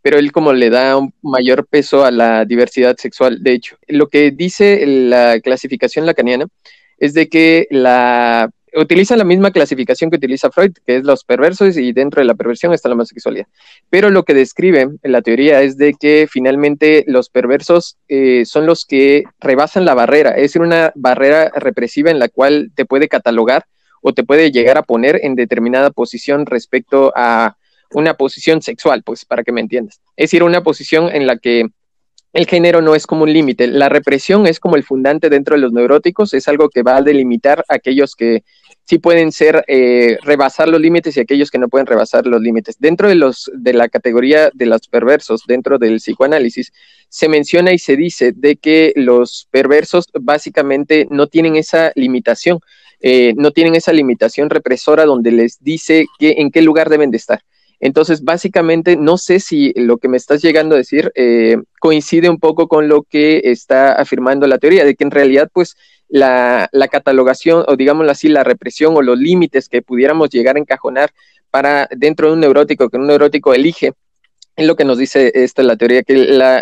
[0.00, 3.42] pero él como le da un mayor peso a la diversidad sexual.
[3.42, 6.46] De hecho, lo que dice la clasificación lacaniana
[6.98, 11.76] es de que la utiliza la misma clasificación que utiliza Freud, que es los perversos
[11.76, 13.46] y dentro de la perversión está la homosexualidad.
[13.90, 18.66] Pero lo que describe en la teoría es de que finalmente los perversos eh, son
[18.66, 23.08] los que rebasan la barrera, es decir, una barrera represiva en la cual te puede
[23.08, 23.66] catalogar
[24.00, 27.56] o te puede llegar a poner en determinada posición respecto a
[27.92, 30.00] una posición sexual, pues para que me entiendas.
[30.16, 31.66] Es decir, una posición en la que
[32.32, 33.66] el género no es como un límite.
[33.66, 37.02] La represión es como el fundante dentro de los neuróticos, es algo que va a
[37.02, 38.42] delimitar a aquellos que
[38.84, 42.76] sí pueden ser, eh, rebasar los límites y aquellos que no pueden rebasar los límites.
[42.78, 46.72] Dentro de, los, de la categoría de los perversos, dentro del psicoanálisis,
[47.08, 52.60] se menciona y se dice de que los perversos básicamente no tienen esa limitación.
[53.04, 57.16] Eh, no tienen esa limitación represora donde les dice que, en qué lugar deben de
[57.16, 57.42] estar.
[57.80, 62.38] Entonces, básicamente, no sé si lo que me estás llegando a decir eh, coincide un
[62.38, 65.74] poco con lo que está afirmando la teoría, de que en realidad, pues,
[66.12, 70.58] la, la, catalogación, o digámoslo así, la represión o los límites que pudiéramos llegar a
[70.58, 71.10] encajonar
[71.50, 73.94] para dentro de un neurótico, que un neurótico elige,
[74.54, 76.12] es lo que nos dice esta la teoría, que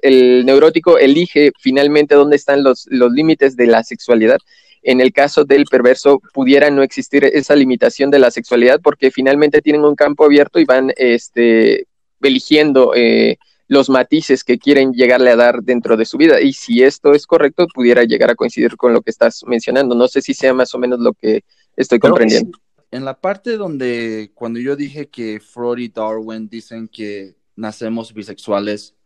[0.03, 4.39] el neurótico elige finalmente dónde están los, los límites de la sexualidad.
[4.83, 9.63] En el caso del perverso pudiera no existir esa limitación de la sexualidad porque finalmente
[9.63, 11.89] tienen un campo abierto y van este,
[12.23, 13.37] eligiendo eh,
[13.70, 16.40] los matices que quieren llegarle a dar dentro de su vida.
[16.40, 19.94] Y si esto es correcto, pudiera llegar a coincidir con lo que estás mencionando.
[19.94, 21.44] No sé si sea más o menos lo que
[21.76, 22.59] estoy comprendiendo.
[22.90, 28.96] En la parte donde cuando yo dije que Freud y Darwin dicen que nacemos bisexuales,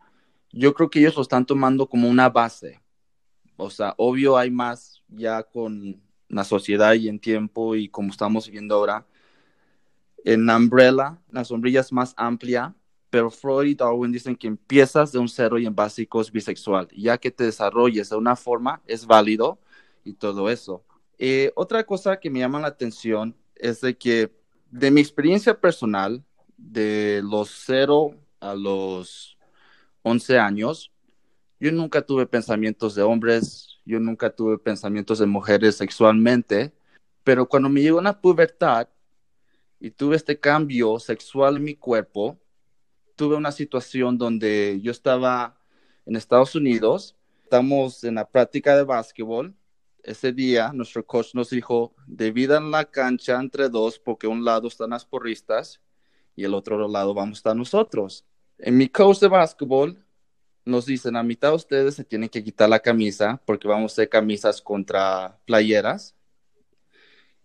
[0.51, 2.81] yo creo que ellos lo están tomando como una base.
[3.59, 6.01] O sea, obvio hay más ya con
[6.31, 9.07] la sociedad y en tiempo y como estamos viendo ahora.
[10.25, 12.75] En Umbrella, la sombrilla es más amplia,
[13.15, 16.89] pero Freud y Darwin dicen que empiezas de un cero y en básico es bisexual.
[16.97, 19.61] Ya que te desarrolles de una forma, es válido
[20.03, 20.83] y todo eso.
[21.17, 24.33] Eh, otra cosa que me llama la atención es de que
[24.69, 26.25] de mi experiencia personal,
[26.57, 29.39] de los cero a los
[30.03, 30.91] 11 años,
[31.61, 36.73] yo nunca tuve pensamientos de hombres, yo nunca tuve pensamientos de mujeres sexualmente,
[37.23, 38.89] pero cuando me llegó una pubertad
[39.79, 42.41] y tuve este cambio sexual en mi cuerpo,
[43.17, 45.59] tuve una situación donde yo estaba
[46.07, 49.55] en Estados Unidos, estamos en la práctica de básquetbol.
[50.03, 54.91] Ese día nuestro coach nos dijo, dividan la cancha entre dos porque un lado están
[54.91, 55.81] las porristas
[56.37, 58.27] y el otro lado vamos a estar nosotros.
[58.59, 60.05] En mi coach de básquetbol
[60.65, 63.95] nos dicen, a mitad de ustedes se tienen que quitar la camisa porque vamos a
[63.95, 66.15] hacer camisas contra playeras.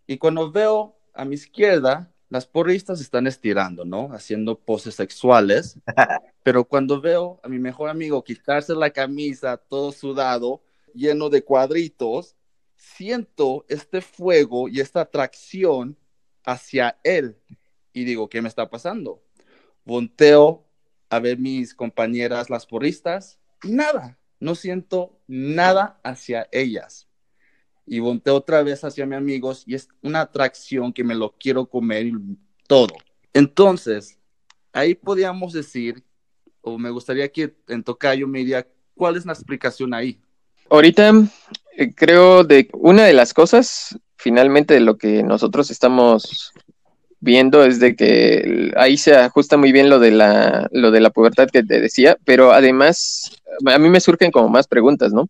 [0.07, 4.13] Y cuando veo a mi izquierda, las porristas están estirando, ¿no?
[4.13, 5.79] Haciendo poses sexuales.
[6.43, 10.61] Pero cuando veo a mi mejor amigo quitarse la camisa todo sudado,
[10.93, 12.35] lleno de cuadritos,
[12.75, 15.97] siento este fuego y esta atracción
[16.45, 17.37] hacia él.
[17.93, 19.21] Y digo, ¿qué me está pasando?
[19.83, 20.65] Volteo
[21.09, 27.08] a ver mis compañeras las porristas nada, no siento nada hacia ellas.
[27.89, 31.65] Y volteo otra vez hacia mis amigos y es una atracción que me lo quiero
[31.65, 32.11] comer
[32.67, 32.93] todo.
[33.33, 34.17] Entonces,
[34.71, 36.03] ahí podríamos decir,
[36.61, 40.19] o me gustaría que en Tocayo me diga, ¿cuál es la explicación ahí?
[40.69, 41.11] Ahorita
[41.75, 46.51] eh, creo de una de las cosas finalmente lo que nosotros estamos
[47.21, 51.09] viendo es de que ahí se ajusta muy bien lo de la, lo de la
[51.09, 55.27] pubertad que te decía, pero además a mí me surgen como más preguntas, ¿no?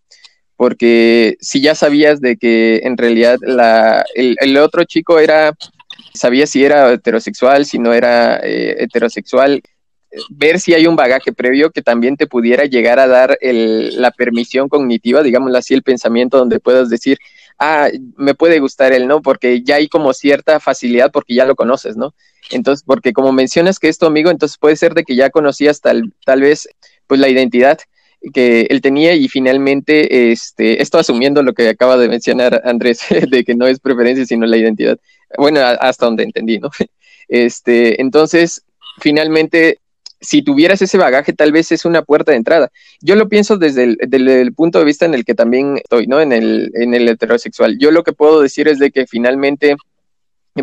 [0.60, 5.54] Porque si ya sabías de que en realidad la, el, otro chico era,
[6.14, 9.62] sabía si era heterosexual, si no era eh, heterosexual,
[10.30, 14.12] ver si hay un bagaje previo que también te pudiera llegar a dar el, la
[14.12, 17.20] permisión cognitiva, digámoslo así, el pensamiento donde puedas decir,
[17.58, 19.22] ah, me puede gustar él, ¿no?
[19.22, 22.14] Porque ya hay como cierta facilidad porque ya lo conoces, ¿no?
[22.52, 25.80] Entonces, porque como mencionas que es tu amigo, entonces puede ser de que ya conocías
[25.80, 26.68] tal, tal vez,
[27.08, 27.80] pues la identidad
[28.34, 33.44] que él tenía y finalmente, este, esto asumiendo lo que acaba de mencionar Andrés, de
[33.44, 34.98] que no es preferencia, sino la identidad.
[35.38, 36.70] Bueno, hasta donde entendí, ¿no?
[37.32, 38.64] Este, entonces,
[39.00, 39.78] finalmente
[40.22, 42.72] si tuvieras ese bagaje, tal vez es una puerta de entrada.
[43.02, 46.20] Yo lo pienso desde el, punto de vista en el que también estoy, ¿no?
[46.20, 47.78] En el, en el heterosexual.
[47.80, 49.76] Yo lo que puedo decir es de que finalmente,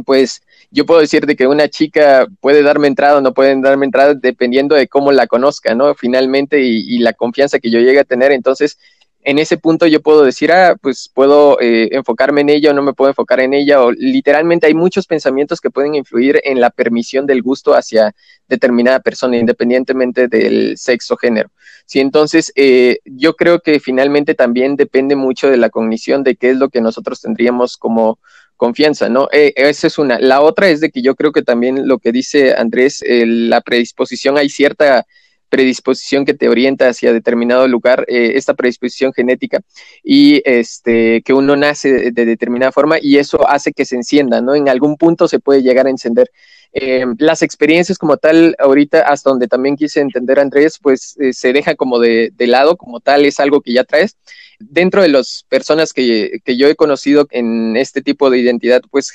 [0.05, 3.87] pues, yo puedo decir de que una chica puede darme entrada o no puede darme
[3.87, 5.94] entrada dependiendo de cómo la conozca, ¿no?
[5.94, 8.33] Finalmente, y, y la confianza que yo llegue a tener.
[8.33, 8.79] Entonces,
[9.26, 12.83] en ese punto yo puedo decir, ah, pues puedo eh, enfocarme en ella o no
[12.83, 16.70] me puedo enfocar en ella, o literalmente hay muchos pensamientos que pueden influir en la
[16.70, 18.14] permisión del gusto hacia
[18.46, 21.50] determinada persona, independientemente del sexo género.
[21.87, 26.51] Sí, entonces eh, yo creo que finalmente también depende mucho de la cognición de qué
[26.51, 28.18] es lo que nosotros tendríamos como
[28.57, 29.29] confianza, ¿no?
[29.33, 30.18] Eh, esa es una.
[30.18, 34.37] La otra es de que yo creo que también lo que dice Andrés, la predisposición,
[34.37, 35.07] hay cierta
[35.49, 39.61] predisposición que te orienta hacia determinado lugar, eh, esta predisposición genética,
[40.03, 44.55] y este, que uno nace de, determinada forma y eso hace que se encienda, ¿no?
[44.55, 46.31] En algún punto se puede llegar a encender.
[46.78, 51.54] Eh, las experiencias como tal, ahorita hasta donde también quise entender, Andrés, pues eh, se
[51.54, 54.18] deja como de, lado, como tal, es algo que ya traes.
[54.58, 59.10] Dentro de las personas que, que yo he conocido en este tipo de identidad, pues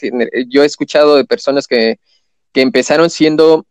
[0.50, 2.00] yo he escuchado de personas que,
[2.52, 3.67] que empezaron siendo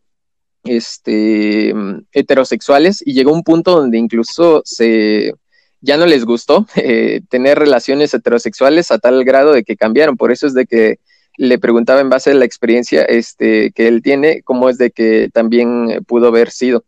[0.62, 1.74] este,
[2.12, 5.34] heterosexuales y llegó un punto donde incluso se,
[5.80, 10.16] ya no les gustó eh, tener relaciones heterosexuales a tal grado de que cambiaron.
[10.16, 11.00] Por eso es de que
[11.40, 15.30] le preguntaba en base a la experiencia este, que él tiene, cómo es de que
[15.32, 16.84] también pudo haber sido.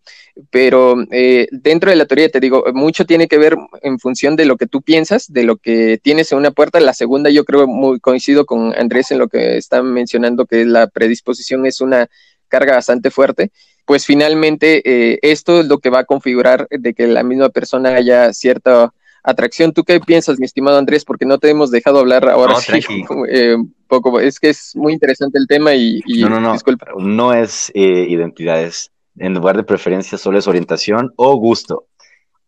[0.51, 4.45] Pero eh, dentro de la teoría, te digo, mucho tiene que ver en función de
[4.45, 6.81] lo que tú piensas, de lo que tienes en una puerta.
[6.81, 10.87] La segunda, yo creo, muy coincido con Andrés en lo que está mencionando, que la
[10.87, 12.09] predisposición es una
[12.49, 13.53] carga bastante fuerte,
[13.87, 17.95] pues finalmente eh, esto es lo que va a configurar de que la misma persona
[17.95, 19.73] haya cierta atracción.
[19.73, 21.05] ¿Tú qué piensas, mi estimado Andrés?
[21.05, 22.81] Porque no te hemos dejado hablar ahora sí,
[23.29, 23.57] eh,
[23.87, 24.21] poco.
[24.21, 26.87] Es que es muy interesante el tema y, no, no, no, disculpa.
[26.99, 28.91] No es eh, identidades.
[29.19, 31.87] En lugar de preferencia, solo es orientación o gusto.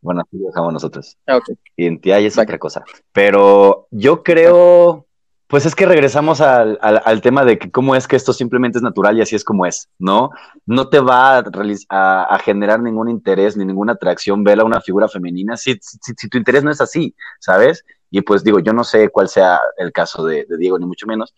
[0.00, 1.16] Bueno, así lo dejamos nosotros.
[1.26, 1.56] Ah, okay.
[1.76, 2.84] Identidad es otra cosa.
[3.12, 5.06] Pero yo creo
[5.46, 8.83] pues es que regresamos al, al, tema de que cómo es que esto simplemente es
[8.83, 10.30] natural y así es como es, ¿no?
[10.64, 15.57] No te va a, generar ningún interés ni ninguna atracción ver a una figura femenina
[15.57, 17.85] si, si, tu interés no es así, ¿sabes?
[18.11, 21.35] Y pues digo, yo no sé cuál sea el caso de, Diego, ni mucho menos,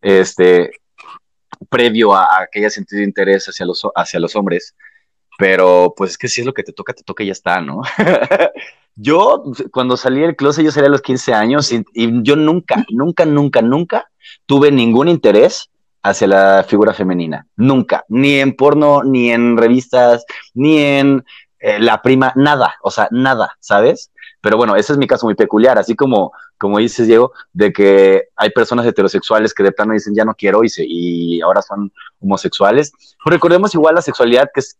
[0.00, 0.70] este,
[1.68, 4.74] previo a, a, que haya sentido interés hacia los, hacia los hombres,
[5.42, 7.60] pero pues es que si es lo que te toca, te toca y ya está,
[7.60, 7.82] ¿no?
[8.94, 11.82] Yo, cuando salí del closet, yo salí a los 15 años y,
[12.22, 14.08] yo nunca, nunca, nunca, nunca
[14.46, 15.68] tuve ningún interés
[16.02, 17.48] hacia la figura femenina.
[17.56, 18.04] Nunca.
[18.08, 20.24] Ni en porno, ni en revistas,
[20.54, 21.24] ni en
[21.58, 22.74] eh, la prima, nada.
[22.82, 24.12] O sea, nada, ¿sabes?
[24.42, 25.76] Pero bueno, ese es mi caso muy peculiar.
[25.76, 30.24] Así como, como dices, Diego, de que hay personas heterosexuales que de plano dicen ya
[30.24, 32.92] no quiero y, y ahora son homosexuales.
[33.24, 34.78] recordemos igual la sexualidad, que es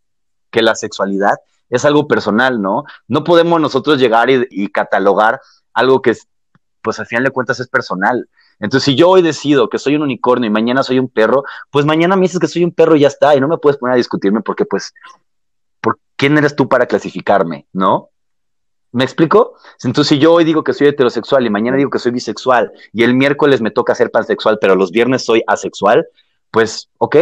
[0.52, 1.34] que la sexualidad
[1.72, 2.84] es algo personal, ¿no?
[3.08, 5.40] No podemos nosotros llegar y, catalogar
[5.72, 6.14] algo que,
[6.82, 8.28] pues al final de cuentas es personal.
[8.60, 11.86] Entonces, si yo hoy decido que soy un unicornio y mañana soy un perro, pues
[11.86, 13.94] mañana me dices que soy un perro y ya está, y no me puedes poner
[13.94, 14.92] a discutirme porque, pues,
[15.80, 18.10] ¿por quién eres tú para clasificarme, no?
[18.92, 19.54] ¿Me explico?
[19.82, 23.02] Entonces, si yo hoy digo que soy heterosexual y mañana digo que soy bisexual y
[23.02, 26.06] el miércoles me toca ser pansexual, pero los viernes soy asexual,
[26.50, 27.16] pues, ok,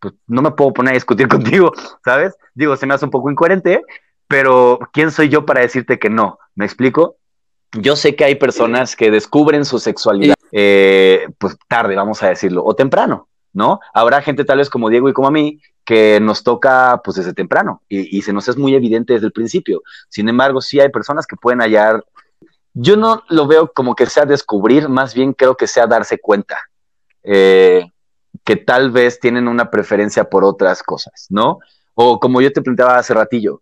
[0.00, 1.72] pues no me puedo poner a discutir contigo,
[2.04, 2.34] ¿sabes?
[2.54, 3.82] Digo, se me hace un poco incoherente,
[4.28, 6.38] pero ¿quién soy yo para decirte que no?
[6.54, 7.16] ¿Me explico?
[7.72, 12.64] Yo sé que hay personas que descubren su sexualidad, eh, pues tarde, vamos a decirlo,
[12.64, 13.80] o temprano, ¿no?
[13.92, 17.32] Habrá gente tal vez como Diego y como a mí que nos toca pues desde
[17.32, 19.82] temprano y, se nos es muy evidente desde el principio.
[20.08, 22.04] Sin embargo, sí hay personas que pueden hallar.
[22.74, 26.58] Yo no lo veo como que sea descubrir, más bien creo que sea darse cuenta.
[27.22, 27.86] Eh,
[28.46, 31.58] que tal vez tienen una preferencia por otras cosas, ¿no?
[31.94, 33.60] O como yo te planteaba hace ratillo,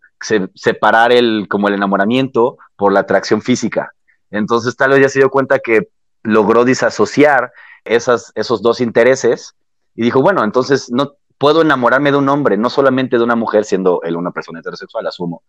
[0.53, 3.93] separar el, como el enamoramiento por la atracción física.
[4.29, 5.89] Entonces tal vez ya se dio cuenta que
[6.21, 7.51] logró disasociar
[7.83, 9.55] esas, esos dos intereses
[9.95, 13.65] y dijo, bueno, entonces no puedo enamorarme de un hombre, no solamente de una mujer,
[13.65, 15.41] siendo él una persona heterosexual, asumo.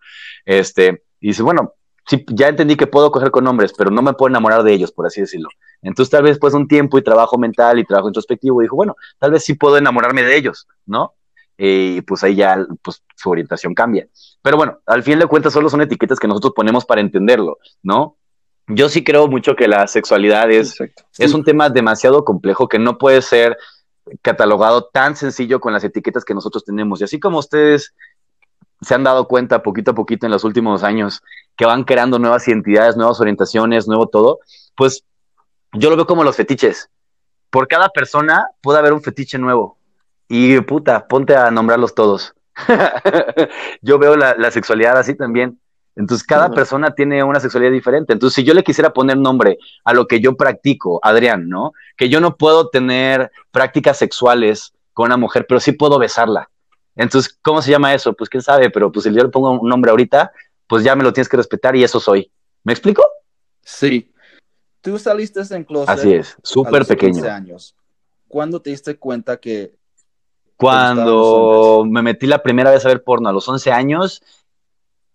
[0.46, 1.74] Este, y dice, bueno,
[2.06, 4.92] sí, ya entendí que puedo coger con hombres, pero no me puedo enamorar de ellos,
[4.92, 5.48] por así decirlo.
[5.82, 8.96] Entonces, tal vez después de un tiempo y trabajo mental y trabajo introspectivo, dijo, bueno,
[9.18, 11.14] tal vez sí puedo enamorarme de ellos, ¿no?
[11.58, 14.06] Y pues ahí ya pues, su orientación cambia.
[14.42, 18.16] Pero bueno, al fin de cuentas solo son etiquetas que nosotros ponemos para entenderlo, ¿no?
[18.68, 20.76] Yo sí creo mucho que la sexualidad es,
[21.18, 23.56] es un tema demasiado complejo que no puede ser
[24.22, 27.00] catalogado tan sencillo con las etiquetas que nosotros tenemos.
[27.00, 27.94] Y así como ustedes
[28.80, 31.22] se han dado cuenta poquito a poquito en los últimos años
[31.56, 34.40] que van creando nuevas identidades, nuevas orientaciones, nuevo todo,
[34.74, 35.04] pues
[35.72, 36.90] yo lo veo como los fetiches.
[37.50, 39.78] Por cada persona puede haber un fetiche nuevo.
[40.28, 42.34] Y puta, ponte a nombrarlos todos.
[43.82, 45.60] yo veo la, la, sexualidad así también.
[45.94, 48.12] Entonces, cada persona tiene una sexualidad diferente.
[48.12, 51.72] Entonces, si yo le quisiera poner nombre a lo que yo practico, Adrián, ¿no?
[51.96, 56.50] Que yo no puedo tener prácticas sexuales con una mujer, pero sí puedo besarla.
[56.96, 58.12] Entonces, ¿cómo se llama eso?
[58.14, 60.32] Pues quién sabe, pero pues si yo le pongo un nombre ahorita,
[60.66, 62.30] pues ya me lo tienes que respetar y eso soy.
[62.64, 63.04] ¿Me explico?
[63.62, 64.12] Sí.
[64.80, 65.88] Tú saliste en closet.
[65.88, 67.24] Así es, súper pequeño.
[67.24, 67.76] años.
[68.28, 69.76] ¿Cuándo te diste cuenta que...
[70.56, 74.22] Cuando me metí la primera vez a ver porno a los 11 años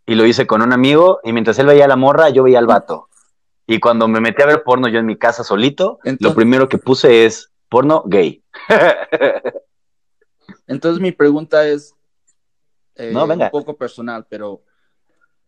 [0.06, 2.60] y lo hice con un amigo y mientras él veía a la morra, yo veía
[2.60, 3.10] al vato.
[3.66, 6.78] Y cuando me metí a ver porno yo en mi casa solito, lo primero que
[6.78, 8.43] puse es porno gay.
[10.68, 11.95] Entonces mi pregunta es
[12.95, 14.62] eh, un poco personal, pero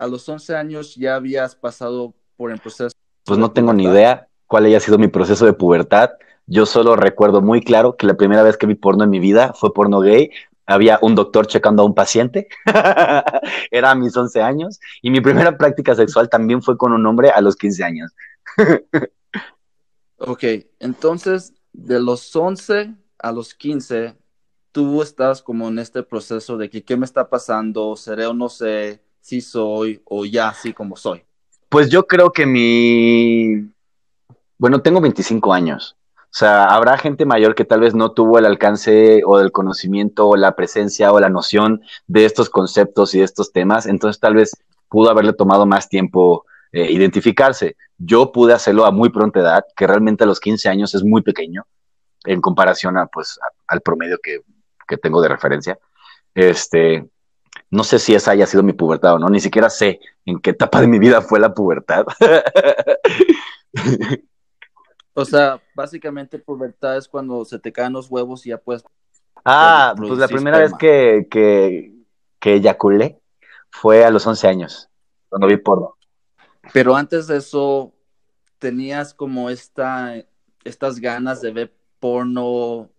[0.03, 2.93] a los 11 años ya habías pasado por el proceso.
[3.23, 6.11] Pues no tengo ni idea cuál haya sido mi proceso de pubertad.
[6.45, 9.53] Yo solo recuerdo muy claro que la primera vez que vi porno en mi vida
[9.53, 10.29] fue porno gay.
[10.65, 12.49] Había un doctor checando a un paciente.
[13.71, 14.77] Era a mis 11 años.
[15.01, 18.11] Y mi primera práctica sexual también fue con un hombre a los 15 años.
[20.17, 20.43] ok,
[20.79, 24.17] entonces de los 11 a los 15
[24.73, 28.49] tú estás como en este proceso de que qué me está pasando, seré o no
[28.49, 31.23] sé si soy o ya así como soy.
[31.69, 33.71] Pues yo creo que mi...
[34.57, 35.95] Bueno, tengo 25 años.
[36.25, 40.27] O sea, habrá gente mayor que tal vez no tuvo el alcance o el conocimiento
[40.27, 44.33] o la presencia o la noción de estos conceptos y de estos temas, entonces tal
[44.35, 44.51] vez
[44.89, 47.77] pudo haberle tomado más tiempo eh, identificarse.
[47.97, 51.21] Yo pude hacerlo a muy pronta edad, que realmente a los 15 años es muy
[51.21, 51.65] pequeño
[52.25, 54.41] en comparación a, pues, al promedio que
[54.87, 55.77] que tengo de referencia.
[56.33, 57.09] Este,
[57.73, 60.51] no sé si esa haya sido mi pubertad o no, ni siquiera sé en qué
[60.51, 62.05] etapa de mi vida fue la pubertad.
[65.15, 68.83] o sea, básicamente pubertad es cuando se te caen los huevos y ya puedes...
[69.43, 71.95] Ah, pues la primera vez que, que,
[72.39, 73.19] que eyaculé
[73.71, 74.87] fue a los 11 años,
[75.27, 75.95] cuando vi porno.
[76.73, 77.91] Pero antes de eso,
[78.59, 80.13] tenías como esta,
[80.63, 82.91] estas ganas de ver porno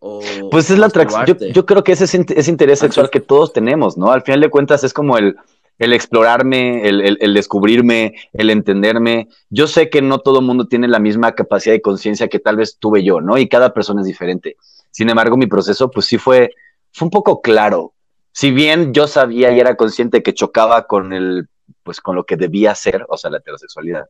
[0.00, 1.24] pues es la atracción.
[1.52, 4.12] Yo, creo que ese es interés sexual que todos tenemos, ¿no?
[4.12, 5.36] Al final de cuentas es como el,
[5.78, 9.28] el explorarme, el, el, descubrirme, el entenderme.
[9.50, 12.56] Yo sé que no todo el mundo tiene la misma capacidad de conciencia que tal
[12.56, 13.36] vez tuve yo, ¿no?
[13.38, 14.56] Y cada persona es diferente.
[14.90, 16.50] Sin embargo, mi proceso, pues sí fue,
[16.92, 17.92] fue un poco claro.
[18.32, 21.48] Si bien yo sabía y era consciente que chocaba con el,
[21.82, 24.06] pues con lo que debía ser, o sea, la heterosexualidad,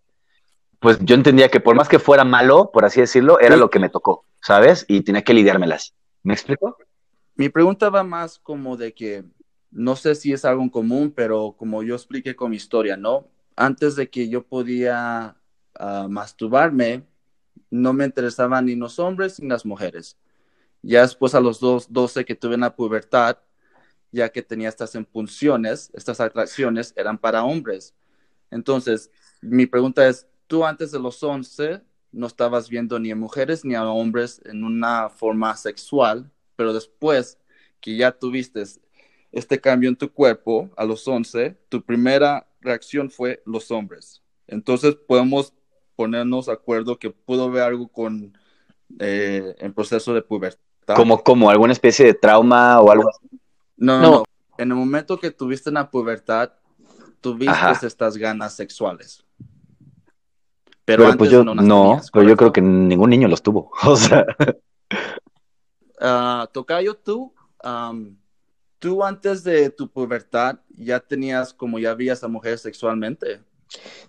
[0.78, 3.78] pues yo entendía que por más que fuera malo, por así decirlo, era lo que
[3.78, 4.24] me tocó.
[4.46, 4.84] ¿Sabes?
[4.86, 5.92] Y tenía que lidiármelas.
[6.22, 6.76] ¿Me explico?
[7.34, 9.24] Mi pregunta va más como de que
[9.72, 13.28] no sé si es algo en común, pero como yo expliqué con mi historia, ¿no?
[13.56, 15.36] Antes de que yo podía
[15.80, 17.04] uh, masturbarme,
[17.70, 20.16] no me interesaban ni los hombres ni las mujeres.
[20.80, 23.38] Ya después a los dos, 12 que tuve en la pubertad,
[24.12, 27.96] ya que tenía estas impulsiones, estas atracciones eran para hombres.
[28.52, 31.82] Entonces, mi pregunta es, tú antes de los 11
[32.12, 37.38] no estabas viendo ni a mujeres ni a hombres en una forma sexual, pero después
[37.80, 38.62] que ya tuviste
[39.32, 44.22] este cambio en tu cuerpo a los 11, tu primera reacción fue los hombres.
[44.46, 45.52] Entonces podemos
[45.94, 48.36] ponernos de acuerdo que pudo ver algo con
[48.98, 50.94] eh, en proceso de pubertad.
[50.94, 53.28] Como, como alguna especie de trauma o algo así.
[53.76, 54.24] No, no,
[54.56, 56.52] En el momento que tuviste la pubertad,
[57.20, 59.25] tuviste estas ganas sexuales.
[60.86, 63.70] Pero, pues yo no, pero yo creo que ningún niño los tuvo.
[63.84, 64.24] O sea.
[66.00, 67.34] Uh, Tocayo, tú,
[68.78, 73.40] tú antes de tu pubertad ya tenías como ya vías a mujeres sexualmente.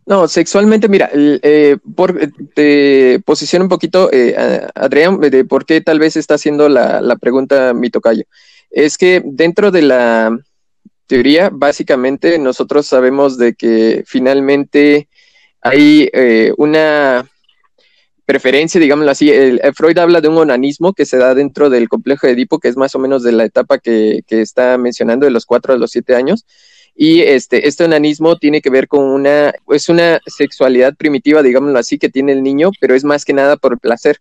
[0.05, 2.15] No, sexualmente, mira, eh, por,
[2.53, 7.15] te posiciona un poquito, eh, Adrián, de por qué tal vez está haciendo la, la
[7.15, 8.23] pregunta mi tocayo.
[8.69, 10.37] Es que dentro de la
[11.07, 15.07] teoría, básicamente nosotros sabemos de que finalmente
[15.61, 17.25] hay eh, una,
[18.27, 19.31] preferencia, digámoslo así.
[19.31, 22.67] El, Freud habla de un onanismo que se da dentro del complejo de Edipo, que
[22.67, 25.91] es más o menos de la etapa que, está mencionando, de los cuatro a los
[25.91, 26.45] siete años.
[26.93, 31.97] Y este, este onanismo tiene que ver con una, es una sexualidad primitiva, digámoslo así,
[31.97, 34.17] que tiene el niño, pero es más que nada por placer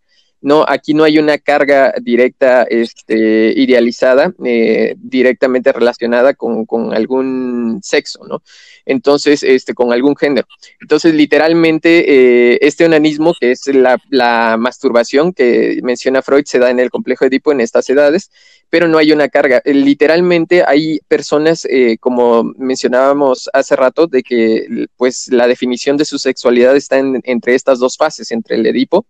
[0.47, 8.25] no, aquí no hay una carga directa, este, idealizada, eh, directamente relacionada con, algún sexo,
[8.29, 8.45] ¿no?
[8.85, 10.47] Entonces, este, con algún género.
[10.81, 16.79] Entonces, literalmente, eh, este onanismo, que es la, masturbación que menciona Freud, se da en
[16.79, 18.31] el complejo Edipo en estas edades,
[18.71, 19.61] pero no hay una carga.
[19.65, 21.67] Eh, literalmente hay personas,
[21.99, 27.81] como mencionábamos hace rato, de que pues la definición de su sexualidad está entre estas
[27.81, 29.07] dos fases, entre el Edipo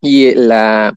[0.00, 0.94] y la,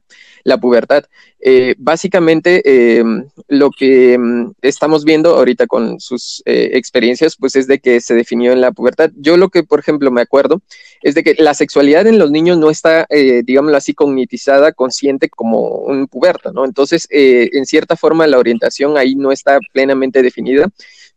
[0.60, 1.04] pubertad.
[1.40, 3.04] Eh, básicamente, eh,
[3.48, 8.14] lo que mm, estamos viendo ahorita con sus eh, experiencias, pues es de que se
[8.14, 9.10] definió en la pubertad.
[9.16, 10.62] Yo lo que, por ejemplo, me acuerdo
[11.02, 13.06] es de que la sexualidad en los niños no está,
[13.44, 16.64] digámoslo así, cognitizada, consciente como un puberto, ¿no?
[16.64, 20.70] Entonces, en cierta forma, la orientación ahí no está plenamente definida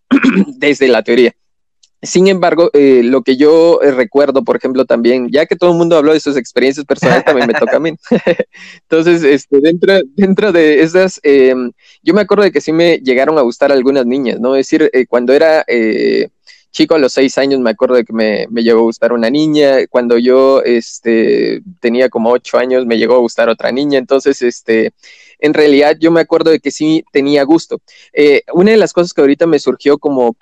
[0.57, 1.33] desde la teoría.
[2.03, 5.77] Sin embargo, eh, lo que yo eh, recuerdo, por ejemplo, también, ya que todo el
[5.77, 7.93] mundo habló de sus experiencias personales, también me toca a mí.
[8.83, 11.55] Entonces, este, dentro, dentro de esas, eh,
[12.03, 14.55] yo me acuerdo de que sí me llegaron a gustar algunas niñas, ¿no?
[14.55, 15.65] Es decir, cuando era
[16.71, 19.31] chico a los seis años, me acuerdo de que me, me, llegó a gustar una
[19.31, 19.87] niña.
[19.89, 23.97] Cuando yo este, tenía como ocho años, me llegó a gustar otra niña.
[23.97, 24.91] Entonces, este,
[25.39, 27.81] en realidad yo me acuerdo de que sí tenía gusto.
[28.53, 30.35] una de las cosas que ahorita me surgió como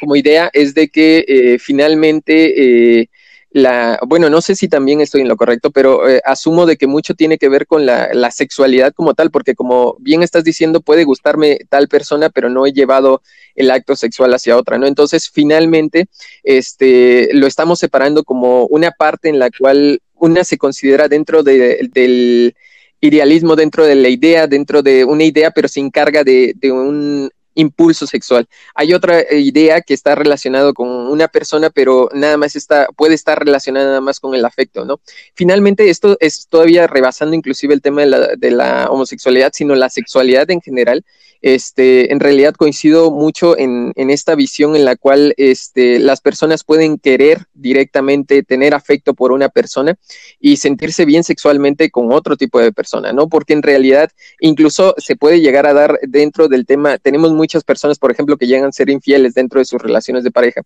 [0.00, 3.08] como idea es de que eh, finalmente eh,
[3.52, 6.86] la, bueno, no sé si también estoy en lo correcto, pero eh, asumo de que
[6.86, 10.80] mucho tiene que ver con la, la, sexualidad como tal, porque como bien estás diciendo,
[10.80, 13.22] puede gustarme tal persona, pero no he llevado
[13.54, 14.86] el acto sexual hacia otra, ¿no?
[14.86, 16.06] Entonces, finalmente,
[16.42, 21.90] este, lo estamos separando como una parte en la cual una se considera dentro de,
[21.92, 22.54] del
[23.02, 27.30] idealismo, dentro de la idea, dentro de una idea, pero se encarga de, de un
[27.54, 28.46] impulso sexual.
[28.74, 33.14] Hay otra eh, idea que está relacionado con una persona, pero nada más está, puede
[33.14, 35.00] estar relacionada nada más con el afecto, ¿no?
[35.34, 39.90] Finalmente, esto es todavía rebasando inclusive el tema de la, de la homosexualidad, sino la
[39.90, 41.04] sexualidad en general,
[41.42, 46.98] este, en realidad coincido mucho en, esta visión en la cual este, las personas pueden
[46.98, 49.96] querer directamente tener afecto por una persona
[50.38, 53.28] y sentirse bien sexualmente con otro tipo de persona, ¿no?
[53.28, 57.98] Porque en realidad incluso se puede llegar a dar dentro del tema, tenemos muchas personas,
[57.98, 60.62] por ejemplo, que llegan a ser infieles dentro de sus relaciones de pareja.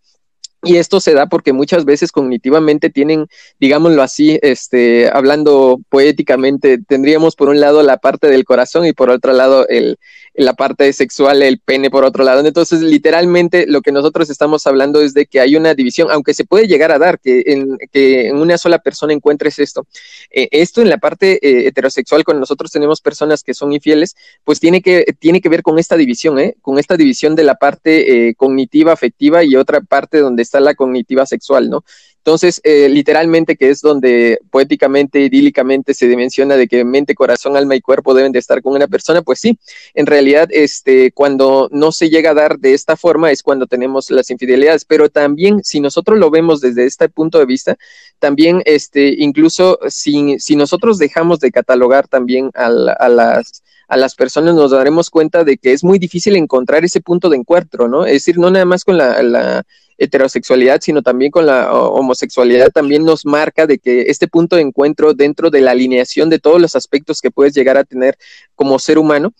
[0.62, 3.28] Y esto se da porque muchas veces cognitivamente tienen,
[3.60, 9.10] digámoslo así, este, hablando poéticamente, tendríamos por un lado la parte del corazón y por
[9.10, 9.98] otro lado el,
[10.36, 12.44] la parte sexual, el pene por otro lado.
[12.44, 16.44] Entonces, literalmente lo que nosotros estamos hablando es de que hay una división, aunque se
[16.44, 19.86] puede llegar a dar que en, que en una sola persona encuentres esto.
[20.30, 24.14] Eh, esto en la parte eh, heterosexual, cuando nosotros tenemos personas que son infieles,
[24.44, 26.56] pues tiene que, tiene que ver con esta división, ¿eh?
[26.60, 31.26] con esta división de la parte cognitiva, afectiva y otra parte donde está la cognitiva
[31.26, 31.84] sexual, ¿no?
[32.26, 37.76] Entonces, eh, literalmente, que es donde poéticamente, idílicamente se menciona de que mente, corazón, alma
[37.76, 39.56] y cuerpo deben de estar con una persona, pues sí,
[39.94, 44.10] en realidad, este, cuando no se llega a dar de esta forma es cuando tenemos
[44.10, 47.76] las infidelidades, pero también si nosotros lo vemos desde este punto de vista,
[48.18, 54.56] también, este, incluso si, si nosotros dejamos de catalogar también a, las a las personas
[54.56, 58.04] nos daremos cuenta de que es muy difícil encontrar ese punto de encuentro, ¿no?
[58.04, 59.64] Es decir, no nada más con la
[59.98, 65.14] heterosexualidad, sino también con la homosexualidad, también nos marca de que este punto de encuentro
[65.14, 68.18] dentro de la alineación de todos los aspectos que puedes llegar a tener
[68.54, 69.32] como ser humano,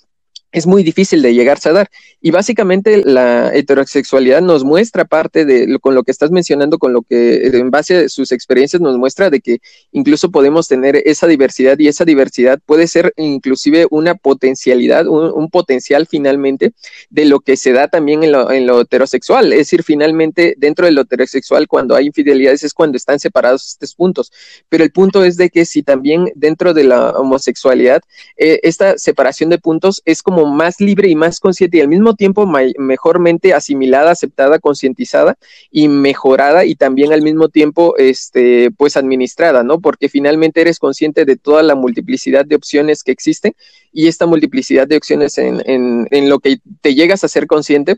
[0.57, 1.91] es muy difícil de llegarse a dar.
[2.23, 6.95] Y básicamente la heterosexualidad nos muestra parte de lo, con lo que estás mencionando, con
[6.95, 9.59] lo que en base a sus experiencias nos muestra de que
[9.93, 16.07] incluso podemos tener esa diversidad y esa diversidad puede ser inclusive una potencialidad, un, potencial
[16.07, 16.73] finalmente
[17.11, 19.53] de lo que se da también en lo, en lo, heterosexual.
[19.53, 23.95] Es decir, finalmente dentro de lo heterosexual cuando hay infidelidades es cuando están separados estos
[23.95, 24.33] puntos.
[24.71, 28.01] Pero el punto es de que si también dentro de la homosexualidad
[28.39, 32.15] eh, esta separación de puntos es como más libre y más consciente y al mismo
[32.15, 32.47] tiempo
[32.79, 35.37] mejormente asimilada, aceptada, concientizada
[35.71, 39.81] y mejorada y también al mismo tiempo este pues administrada, ¿no?
[39.81, 43.55] Porque finalmente eres consciente de toda la multiplicidad de opciones que existen
[43.93, 47.97] y esta multiplicidad de opciones en, en, lo que te llegas a ser consciente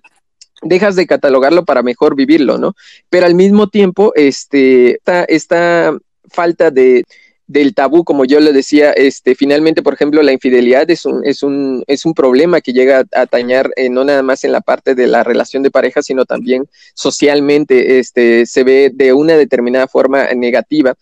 [0.62, 2.74] dejas de catalogarlo para mejor vivirlo, ¿no?
[3.08, 5.96] Pero al mismo tiempo, este, esta
[6.28, 7.04] falta de,
[7.48, 11.42] del tabú, como yo le decía, este, finalmente, por ejemplo, la infidelidad es un, es
[11.42, 14.94] un, es un problema que llega a atañar eh, no nada más en la parte
[14.94, 20.32] de la relación de pareja, sino también socialmente, este, se ve de una determinada forma
[20.34, 20.94] negativa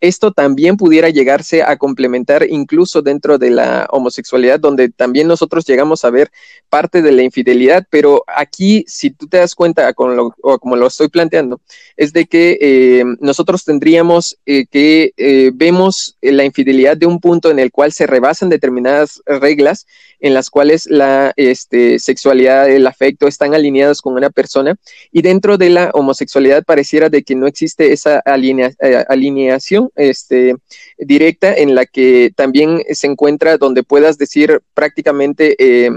[0.00, 6.04] esto también pudiera llegarse a complementar incluso dentro de la homosexualidad, donde también nosotros llegamos
[6.04, 6.30] a ver
[6.68, 11.60] parte de la infidelidad, pero aquí, si tú te das cuenta, como lo estoy planteando,
[11.96, 17.50] es de que eh, nosotros tendríamos eh, que eh, vemos la infidelidad de un punto
[17.50, 19.86] en el cual se rebasan determinadas reglas
[20.20, 24.76] en las cuales la este, sexualidad, el afecto están alineados con una persona
[25.10, 30.56] y dentro de la homosexualidad pareciera de que no existe esa eh, alineación este,
[30.98, 35.56] directa en la que también se encuentra donde puedas decir prácticamente...
[35.58, 35.90] Eh,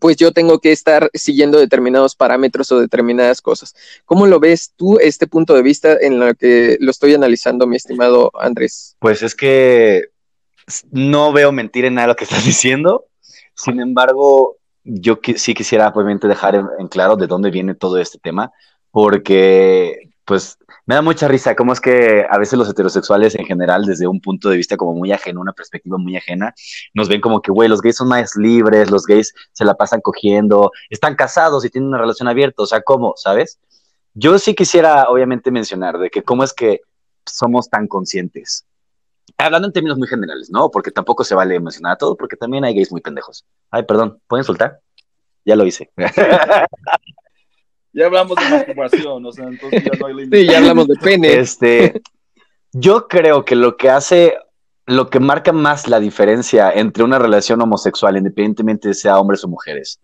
[0.00, 3.74] pues yo tengo que estar siguiendo determinados parámetros o determinadas cosas.
[4.04, 7.76] ¿Cómo lo ves tú este punto de vista en lo que lo estoy analizando, mi
[7.76, 8.96] estimado Andrés?
[8.98, 10.08] Pues es que
[10.90, 13.06] no veo mentir en nada lo que estás diciendo.
[13.54, 18.52] Sin embargo, yo sí quisiera obviamente dejar en, claro de dónde viene todo este tema,
[18.90, 23.84] porque pues me da mucha risa cómo es que a veces los heterosexuales en general,
[23.84, 26.54] desde un punto de vista como muy ajeno, una perspectiva muy ajena,
[26.94, 30.00] nos ven como que, güey, los gays son más libres, los gays se la pasan
[30.00, 33.14] cogiendo, están casados y tienen una relación abierta, o sea, ¿cómo?
[33.16, 33.58] ¿Sabes?
[34.14, 36.80] Yo sí quisiera obviamente mencionar de que cómo es que
[37.26, 38.66] somos tan conscientes
[39.38, 40.70] hablando en términos muy generales, ¿no?
[40.70, 43.44] Porque tampoco se vale mencionar a todo, porque también hay gays muy pendejos.
[43.70, 44.80] Ay, perdón, ¿pueden soltar?
[45.44, 45.90] Ya lo hice.
[47.94, 50.40] ya hablamos de masturbación, o sea, entonces ya no hay límite.
[50.40, 51.34] Sí, ya hablamos de pene.
[51.34, 52.02] Este,
[52.72, 54.36] yo creo que lo que hace,
[54.86, 59.48] lo que marca más la diferencia entre una relación homosexual, independientemente de sea hombres o
[59.48, 60.00] mujeres,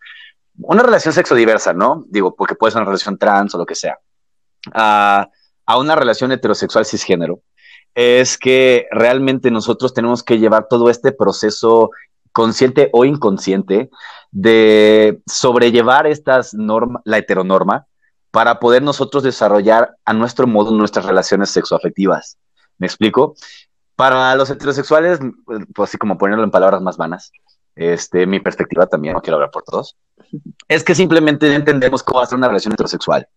[0.63, 2.05] una relación sexo diversa, ¿no?
[2.09, 3.99] Digo, porque puede ser una relación trans o lo que sea,
[4.73, 5.29] a,
[5.67, 7.41] a una relación heterosexual cisgénero,
[7.95, 11.91] es que realmente nosotros tenemos que llevar todo este proceso
[12.33, 13.91] consciente o inconsciente
[14.31, 17.87] de sobrellevar estas normas, la heteronorma,
[18.31, 22.39] para poder nosotros desarrollar a nuestro modo nuestras relaciones sexoafectivas.
[22.79, 23.35] ¿Me explico?
[23.97, 25.19] Para los heterosexuales,
[25.75, 27.33] pues así como ponerlo en palabras más vanas,
[27.75, 29.97] este, mi perspectiva también, no quiero hablar por todos,
[30.69, 33.29] es que simplemente entendemos cómo hacer una relación heterosexual.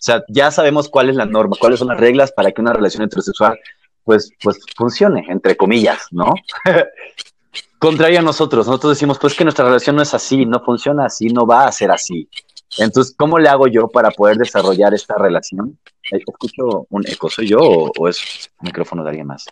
[0.00, 2.72] O sea, ya sabemos cuál es la norma, cuáles son las reglas para que una
[2.72, 3.58] relación heterosexual
[4.04, 6.32] pues, pues funcione, entre comillas, ¿no?
[7.80, 11.28] Contrario a nosotros, nosotros decimos, pues que nuestra relación no es así, no funciona así,
[11.28, 12.28] no va a ser así.
[12.76, 15.78] Entonces, ¿cómo le hago yo para poder desarrollar esta relación?
[16.02, 17.30] ¿Escucho un eco?
[17.30, 19.46] ¿Soy yo o, es micrófono de alguien más?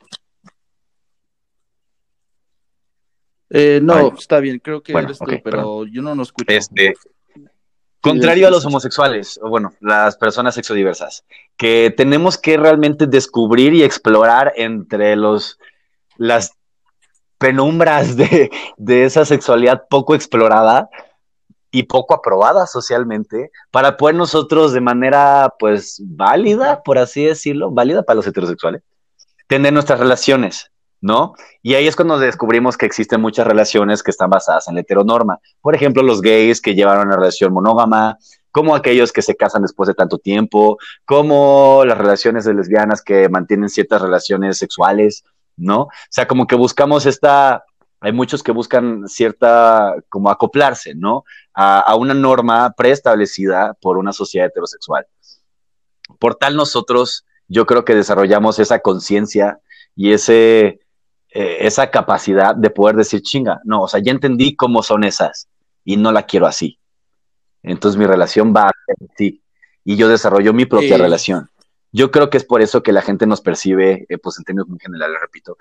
[3.48, 6.52] Eh, no, está bien, creo que eres tú, pero yo no lo escucho.
[6.52, 6.92] Este,
[8.02, 11.24] Contrario a los homosexuales, o bueno, las personas sexodiversas,
[11.56, 15.58] que tenemos que realmente descubrir y explorar entre los
[16.18, 16.57] las
[17.38, 20.88] penumbras de, de esa sexualidad poco explorada
[21.70, 28.02] y poco aprobada socialmente para poder nosotros de manera pues válida, por así decirlo, válida
[28.02, 28.82] para los heterosexuales,
[29.46, 30.70] tener nuestras relaciones
[31.00, 31.34] ¿no?
[31.62, 35.38] Y ahí es cuando descubrimos que existen muchas relaciones que están basadas en la heteronorma.
[35.60, 38.18] Por ejemplo, los gays que llevan una relación monógama,
[38.50, 43.28] como aquellos que se casan después de tanto tiempo, como las relaciones de lesbianas que
[43.28, 45.24] mantienen ciertas relaciones sexuales,
[45.58, 45.82] ¿no?
[45.82, 47.64] O sea, como que buscamos esta,
[48.00, 51.24] hay muchos que buscan cierta, como acoplarse, ¿no?
[51.52, 55.06] A, a una norma preestablecida por una sociedad heterosexual.
[56.18, 59.60] Por tal nosotros, yo creo que desarrollamos esa conciencia
[59.94, 60.80] y ese,
[61.30, 65.48] eh, esa capacidad de poder decir, chinga, no, o sea, ya entendí cómo son esas
[65.84, 66.78] y no la quiero así.
[67.62, 68.72] Entonces mi relación va a
[69.12, 69.42] así
[69.84, 71.50] y yo desarrollo mi propia relación.
[71.92, 74.68] Yo creo que es por eso que la gente nos percibe, eh, pues en términos
[74.68, 75.56] muy generales, repito,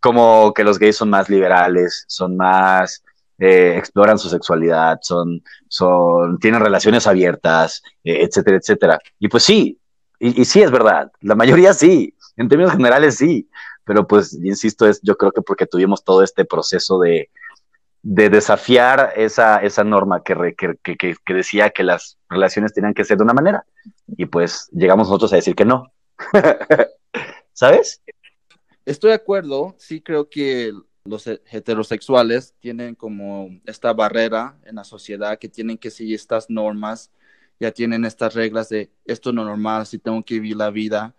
[0.00, 3.02] como que los gays son más liberales, son más,
[3.38, 8.98] eh, exploran su sexualidad, son, son, tienen relaciones abiertas, etcétera, etcétera.
[9.18, 9.80] Y pues sí,
[10.20, 13.48] y, sí es verdad, la mayoría sí, en términos generales sí,
[13.84, 17.30] pero pues, insisto, es yo creo que porque tuvimos todo este proceso de,
[18.06, 23.02] de desafiar esa, esa norma que, que, que, que, decía que las relaciones tenían que
[23.02, 23.64] ser de una manera.
[24.06, 25.90] Y pues llegamos nosotros a decir que no.
[27.54, 28.02] ¿Sabes?
[28.84, 30.72] Estoy de acuerdo, sí creo que
[31.06, 37.10] los heterosexuales tienen como esta barrera en la sociedad que tienen que seguir estas normas,
[37.58, 41.14] ya tienen estas reglas de esto no es normal, si tengo que vivir la vida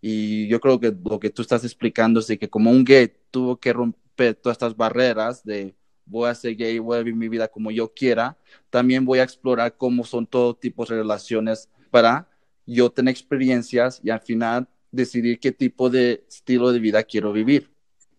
[0.00, 3.12] y yo creo que lo que tú estás explicando es de que como un gay
[3.32, 5.74] tuvo que romper todas estas barreras de
[6.06, 8.36] voy a ser gay, voy a vivir mi vida como yo quiera,
[8.70, 12.28] también voy a explorar cómo son todo tipo de relaciones para
[12.66, 17.70] yo tener experiencias y al final decidir qué tipo de estilo de vida quiero vivir.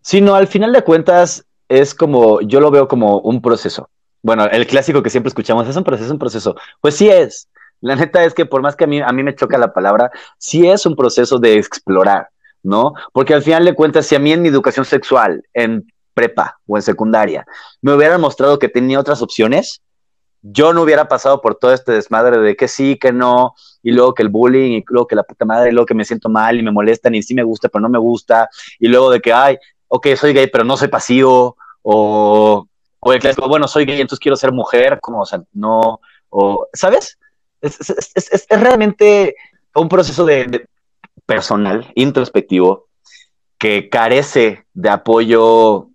[0.02, 3.90] Sí, no, al final de cuentas es como, yo lo veo como un proceso.
[4.24, 6.56] Bueno, el clásico que siempre escuchamos es un proceso, un proceso.
[6.80, 7.50] Pues sí es,
[7.82, 10.12] la neta es que por más que a mí, a mí me choca la palabra,
[10.38, 12.30] sí es un proceso de explorar,
[12.64, 12.94] ¿no?
[13.14, 16.78] Porque al final de cuentas, si a mí en mi educación sexual, en prepa o
[16.78, 17.46] en secundaria,
[17.82, 19.82] me hubieran mostrado que tenía otras opciones,
[20.42, 23.54] yo no hubiera pasado por todo este desmadre de que sí, que no,
[23.84, 26.06] y luego que el bullying, y luego que la puta madre, y luego que me
[26.06, 28.50] siento mal y me molestan y sí me gusta, pero no me gusta,
[28.80, 29.58] y luego de que, ay,
[29.88, 32.68] ok, soy gay, pero no soy pasivo, o,
[33.00, 36.00] o el bueno, soy gay, entonces quiero ser mujer, como, o sea, no,
[36.30, 37.20] o, ¿sabes?
[37.62, 39.36] Es, realmente
[39.76, 40.66] un proceso de
[41.26, 42.88] personal, introspectivo,
[43.60, 45.91] que carece de apoyo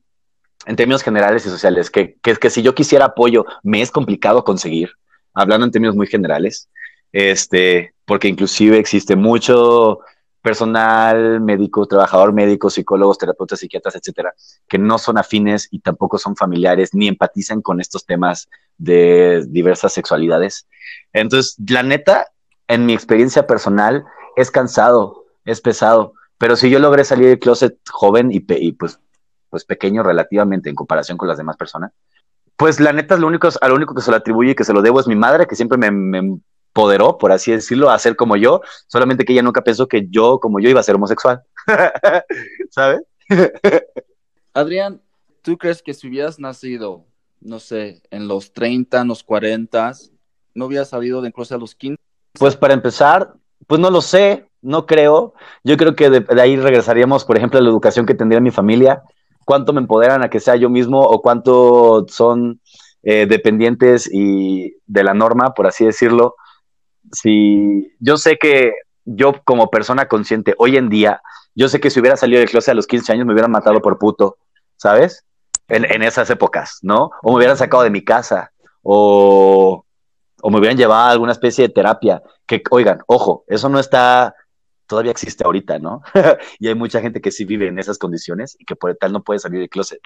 [0.67, 4.45] en términos generales y sociales, que, que, que si yo quisiera apoyo, me es complicado
[4.45, 4.91] conseguir,
[5.33, 6.69] hablando en términos muy generales,
[7.13, 10.01] este, porque inclusive existe mucho
[10.43, 14.33] personal médico, trabajador médico, psicólogos, terapeutas, psiquiatras, etcétera,
[14.69, 18.49] que no son afines y tampoco son familiares ni empatizan con estos temas
[18.79, 20.69] de diversas sexualidades.
[21.13, 22.29] Entonces, la neta,
[22.69, 24.05] en mi experiencia personal,
[24.37, 29.01] es cansado, es pesado, pero si yo logré salir del closet joven y, y pues
[29.57, 31.93] pues pequeño relativamente en comparación con las demás personas.
[32.57, 34.75] Pues la neta, lo único, a lo único que se lo atribuye y que se
[34.75, 38.17] lo debo es mi madre, que siempre me, me empoderó, por así decirlo, a ser
[38.17, 41.43] como yo, solamente que ella nunca pensó que yo, como yo, iba a ser homosexual.
[42.71, 43.01] ¿Sabes?
[44.53, 45.01] Adrián,
[45.41, 47.07] ¿tú crees que si hubieras nacido,
[47.41, 49.93] no sé, en los 30, en los 40,
[50.53, 51.99] no hubieras salido de incluso a los 15?
[52.39, 53.33] Pues para empezar,
[53.67, 55.33] pues no lo sé, no creo.
[55.65, 58.51] Yo creo que de, de, ahí regresaríamos, por ejemplo, a la educación que tendría mi
[58.51, 59.03] familia
[59.47, 62.61] cuánto me empoderan a que sea yo mismo o cuánto son
[63.05, 66.35] eh, dependientes y de la norma, por así decirlo.
[67.13, 68.73] Si yo sé que
[69.05, 71.23] yo como persona consciente hoy en día,
[71.55, 73.81] yo sé que si hubiera salido del closet a los 15 años me hubieran matado
[73.81, 74.37] por puto,
[74.77, 75.25] ¿sabes?
[75.69, 77.11] En, esas épocas, ¿no?
[77.23, 78.51] O me hubieran sacado de mi casa,
[78.83, 79.85] o,
[80.43, 82.21] o me hubieran llevado a alguna especie de terapia.
[82.47, 84.35] Que, oigan, ojo, eso no está
[84.87, 86.03] todavía existe ahorita, ¿no?
[86.59, 89.23] y hay mucha gente que sí vive en esas condiciones y que por tal no
[89.23, 90.01] puede salir del closet.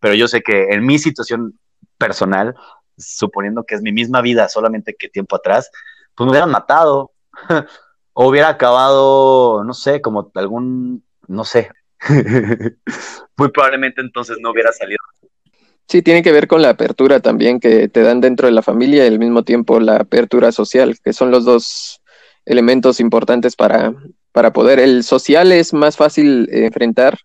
[0.00, 1.58] Pero yo sé que en mi situación
[1.98, 2.54] personal,
[2.96, 5.70] suponiendo que es mi misma vida, solamente que tiempo atrás,
[6.14, 7.12] pues me hubieran matado
[8.12, 11.70] o hubiera acabado, no sé, como algún, no sé.
[13.36, 14.98] Muy probablemente entonces no hubiera salido.
[15.88, 19.04] Sí, tiene que ver con la apertura también que te dan dentro de la familia
[19.04, 22.02] y al mismo tiempo la apertura social, que son los dos
[22.44, 23.94] elementos importantes para,
[24.36, 24.78] para poder.
[24.80, 27.18] El social es más fácil enfrentar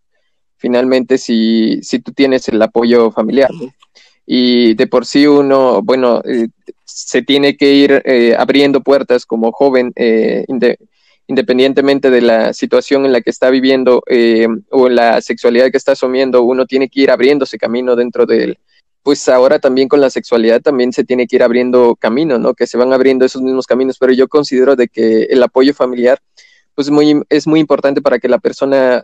[0.55, 3.49] finalmente si, si tú tienes el apoyo familiar.
[4.25, 6.47] Y de por sí uno, bueno, eh,
[6.85, 10.77] se tiene que ir eh, abriendo puertas como joven, eh, inde
[11.27, 14.01] independientemente de la situación en la que está viviendo
[14.69, 18.59] o la sexualidad que está asumiendo, uno tiene que ir abriéndose camino dentro de él.
[19.03, 22.53] Pues ahora también con la sexualidad también se tiene que ir abriendo camino, ¿no?
[22.53, 26.19] Que se van abriendo esos mismos caminos, pero yo considero de que el apoyo familiar
[26.75, 29.03] pues muy, es muy importante para que la persona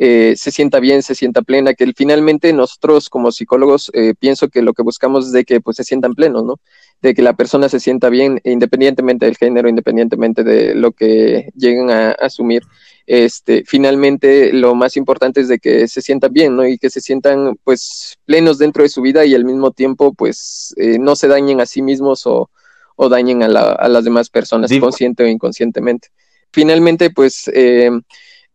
[0.00, 4.62] eh, se sienta bien, se sienta plena, que finalmente nosotros como psicólogos eh, pienso que
[4.62, 6.60] lo que buscamos es de que pues se sientan plenos, ¿no?
[7.02, 11.90] De que la persona se sienta bien independientemente del género, independientemente de lo que lleguen
[11.90, 12.62] a, a asumir.
[13.06, 16.64] Este, finalmente lo más importante es de que se sientan bien, ¿no?
[16.64, 20.74] Y que se sientan pues plenos dentro de su vida y al mismo tiempo pues
[20.76, 22.50] eh, no se dañen a sí mismos o,
[22.94, 26.10] o dañen a, la, a las demás personas, consciente o inconscientemente
[26.52, 27.90] finalmente, pues eh,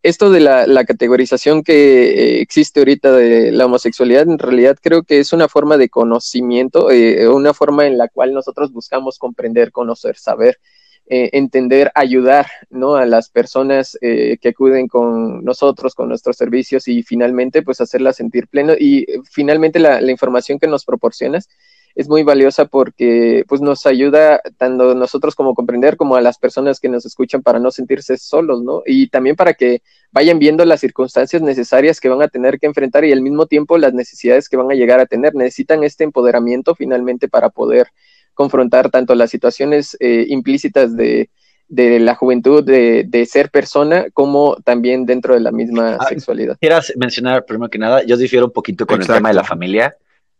[0.04, 5.04] esto de la, la categorización que eh, existe ahorita de la homosexualidad, en realidad creo
[5.04, 9.72] que es una forma de conocimiento, eh, una forma en la cual nosotros buscamos comprender,
[9.72, 10.60] conocer, saber,
[11.06, 12.96] eh, entender, ayudar ¿no?
[12.96, 18.48] a las personas que acuden con nosotros, con nuestros servicios y finalmente pues hacerlas sentir
[18.48, 21.48] pleno y finalmente la, la información que nos proporcionas
[21.96, 26.80] es muy valiosa porque pues nos ayuda tanto nosotros como comprender como a las personas
[26.80, 28.82] que nos escuchan para no sentirse solos, ¿no?
[28.86, 29.82] Y también para que
[30.12, 33.78] vayan viendo las circunstancias necesarias que van a tener que enfrentar y al mismo tiempo
[33.78, 35.36] las necesidades que van a llegar a tener.
[35.36, 37.88] Necesitan este empoderamiento finalmente para poder
[38.34, 41.30] confrontar tanto las situaciones eh, implícitas de,
[41.68, 46.58] de la juventud, de, de, ser persona, como también dentro de la misma ah, sexualidad.
[46.60, 49.14] Quieras mencionar, primero que nada, yo difiero un poquito con Exacto.
[49.14, 49.96] el tema de la familia.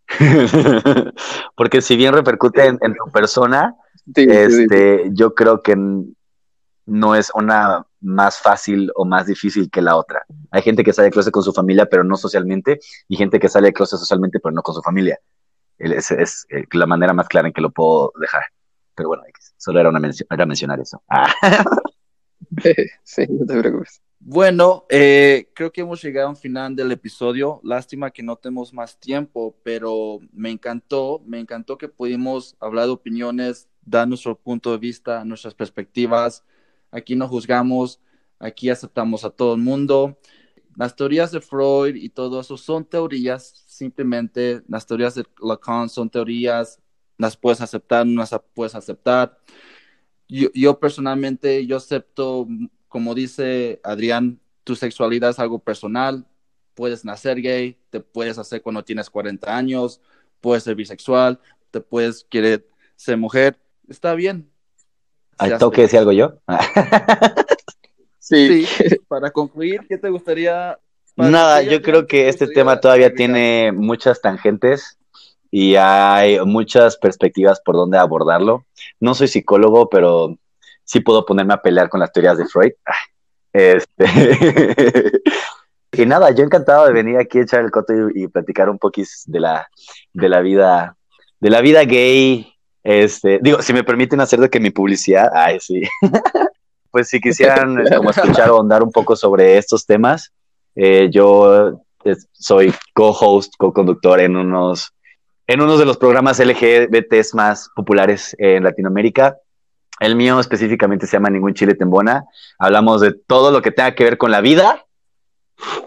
[1.56, 3.76] Porque si bien repercute en, en tu persona,
[4.16, 5.10] sí, este, sí, sí.
[5.14, 5.76] yo creo que
[6.86, 10.24] no es una más fácil o más difícil que la otra.
[10.52, 13.50] Hay gente que sale de closet con su familia, pero no socialmente, y gente que
[13.50, 15.20] sale de closet socialmente, pero no con su familia.
[15.78, 18.44] Es, es, es la manera más clara en que lo puedo dejar.
[18.96, 19.24] Pero bueno,
[19.58, 21.02] solo era, una era mencionar eso.
[21.10, 21.34] Ah.
[23.04, 24.02] sí, no te preocupes.
[24.26, 27.60] Bueno, eh, creo que hemos llegado al final del episodio.
[27.62, 32.92] Lástima que no tenemos más tiempo, pero me encantó, me encantó que pudimos hablar de
[32.92, 36.46] opiniones, dar nuestro punto de vista, nuestras perspectivas.
[36.90, 38.00] Aquí no juzgamos,
[38.40, 40.18] aquí aceptamos a todo el mundo.
[40.78, 46.10] Las teorías de Freud y todo eso son teorías, simplemente las teorías de Lacan son
[46.10, 46.80] teorías,
[47.18, 49.38] las puedes aceptar, no las puedes aceptar.
[50.30, 52.48] Yo, yo personalmente, yo acepto,
[52.94, 56.28] como dice Adrián, tu sexualidad es algo personal,
[56.76, 60.00] puedes nacer gay, te puedes hacer cuando tienes 40 años,
[60.42, 61.40] puedes ser bisexual,
[61.72, 63.58] te puedes querer ser mujer,
[63.90, 64.48] está bien.
[65.40, 66.36] ¿Tengo que decir algo yo?
[68.20, 68.68] sí.
[69.08, 70.78] Para concluir, ¿qué te gustaría?
[71.16, 75.00] Nada, yo creo que este tema todavía tiene muchas tangentes
[75.50, 78.68] y hay muchas perspectivas por donde abordarlo.
[79.00, 80.38] No soy psicólogo, pero
[80.84, 82.74] sí puedo ponerme a pelear con las teorías de Freud.
[83.52, 84.06] Este...
[85.92, 89.10] y nada, yo encantado de venir aquí a echar el coto y, platicar un poquito
[89.28, 89.68] de la,
[90.14, 90.98] de la vida,
[91.40, 92.54] de la vida gay.
[92.84, 95.84] Este, digo, si me permiten hacer de que mi publicidad, ay, sí.
[96.92, 100.32] pues si quisieran como escuchar o andar un poco sobre estos temas,
[100.76, 104.94] eh, yo eh, soy co-host, co-conductor en unos,
[105.48, 109.38] en uno de los programas LGBT más populares en Latinoamérica.
[110.00, 112.26] El mío específicamente se llama Ningún Chile Tembona.
[112.58, 114.86] Hablamos de todo lo que tenga que ver con la vida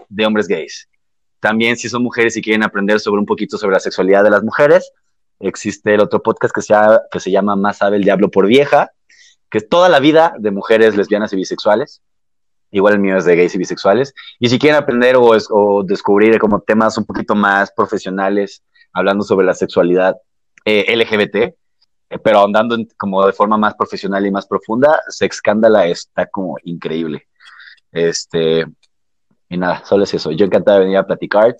[0.09, 0.89] de hombres gays.
[1.39, 4.43] También si son mujeres y quieren aprender sobre un poquito sobre la sexualidad de las
[4.43, 4.91] mujeres,
[5.39, 8.91] existe el otro podcast que se, llama, Más sabe el diablo por vieja,
[9.49, 12.01] que es toda la vida de mujeres lesbianas y bisexuales.
[12.71, 14.13] Igual el mío es de gays y bisexuales.
[14.39, 19.45] Y si quieren aprender o, o descubrir como temas un poquito más profesionales, hablando sobre
[19.45, 20.17] la sexualidad
[20.65, 21.55] eh, LGBT,
[22.09, 26.57] eh, pero andando como de forma más profesional y más profunda, Sex Scandala está como
[26.63, 27.27] increíble.
[27.91, 28.65] Este,
[29.49, 30.31] y nada, solo es eso.
[30.31, 31.55] Yo encantado de venir a platicar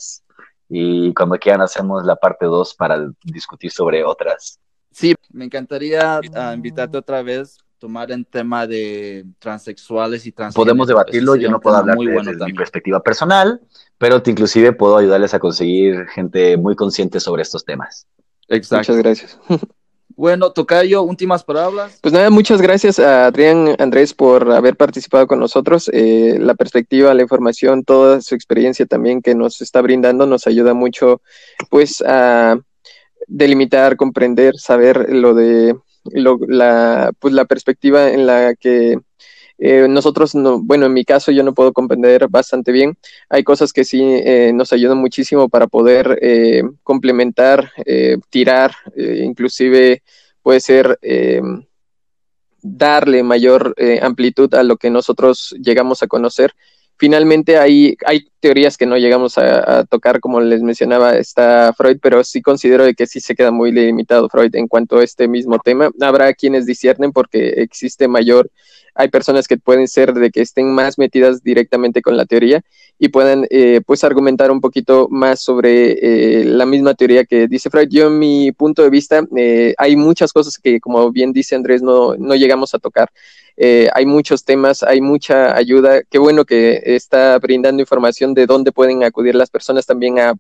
[0.69, 4.59] y cuando quieran hacemos la parte 2 para discutir sobre otras.
[4.91, 10.55] Sí, me encantaría ah, invitarte otra vez tomar en tema de transexuales y trans.
[10.55, 13.61] Podemos debatirlo, yo no puedo hablar muy desde mi perspectiva personal,
[13.97, 18.07] pero te inclusive puedo ayudarles a conseguir gente muy consciente sobre estos temas.
[18.47, 18.93] Exacto.
[18.93, 19.39] Muchas gracias.
[20.17, 21.99] Bueno, Tocayo, últimas palabras.
[22.01, 25.91] Pues nada, muchas gracias a Adrián Andrés por haber participado con nosotros.
[25.93, 30.73] Eh, la perspectiva, la información, toda su experiencia también que nos está brindando nos ayuda
[30.73, 31.21] mucho
[31.69, 32.59] pues a
[33.27, 38.97] delimitar, comprender, saber lo de lo, la, pues, la perspectiva en la que
[39.59, 42.97] eh, nosotros, no, bueno, en mi caso yo no puedo comprender bastante bien.
[43.29, 47.71] Hay cosas que sí eh, nos ayudan muchísimo para poder eh, complementar,
[48.29, 50.03] tirar, inclusive
[50.41, 50.99] puede ser
[52.61, 56.53] darle mayor amplitud a lo que nosotros llegamos a conocer.
[56.99, 62.23] Finalmente hay, hay teorías que no llegamos a, tocar, como les mencionaba, está Freud, pero
[62.23, 65.59] sí considero de que sí se queda muy limitado Freud en cuanto a este mismo
[65.59, 65.91] tema.
[66.01, 68.49] Habrá quienes disciernen porque existe mayor
[68.97, 72.63] hay personas que pueden ser de que estén más metidas directamente con la teoría
[72.99, 75.91] y puedan eh, pues argumentar un poquito más sobre
[76.41, 77.89] eh, la misma teoría que dice Freud.
[77.91, 81.81] Yo en mi punto de vista eh, hay muchas cosas que como bien dice Andrés
[81.83, 83.09] no, no llegamos a tocar.
[83.57, 86.03] Hay muchos temas, hay mucha ayuda.
[86.03, 90.35] Qué bueno que está brindando información de dónde pueden acudir las personas también a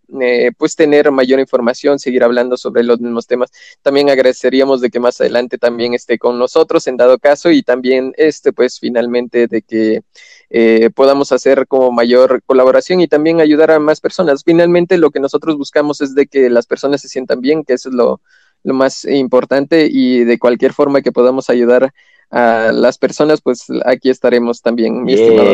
[0.57, 3.51] pues tener mayor información, seguir hablando sobre los mismos temas.
[3.81, 8.13] También agradeceríamos de que más adelante también esté con nosotros en dado caso y también
[8.17, 10.01] este pues finalmente de que
[10.49, 14.43] eh, podamos hacer como mayor colaboración y también ayudar a más personas.
[14.45, 17.89] Finalmente lo que nosotros buscamos es de que las personas se sientan bien, que eso
[17.89, 18.21] es lo,
[18.63, 21.93] más importante y de cualquier forma que podamos ayudar
[22.29, 25.51] a las personas, pues aquí estaremos también, mi estimado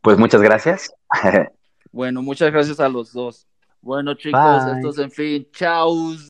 [0.00, 0.92] Pues muchas gracias.
[1.92, 3.46] bueno, muchas gracias a los dos.
[3.80, 5.48] Bueno, chicos, esto es en fin.
[5.52, 6.14] Chao.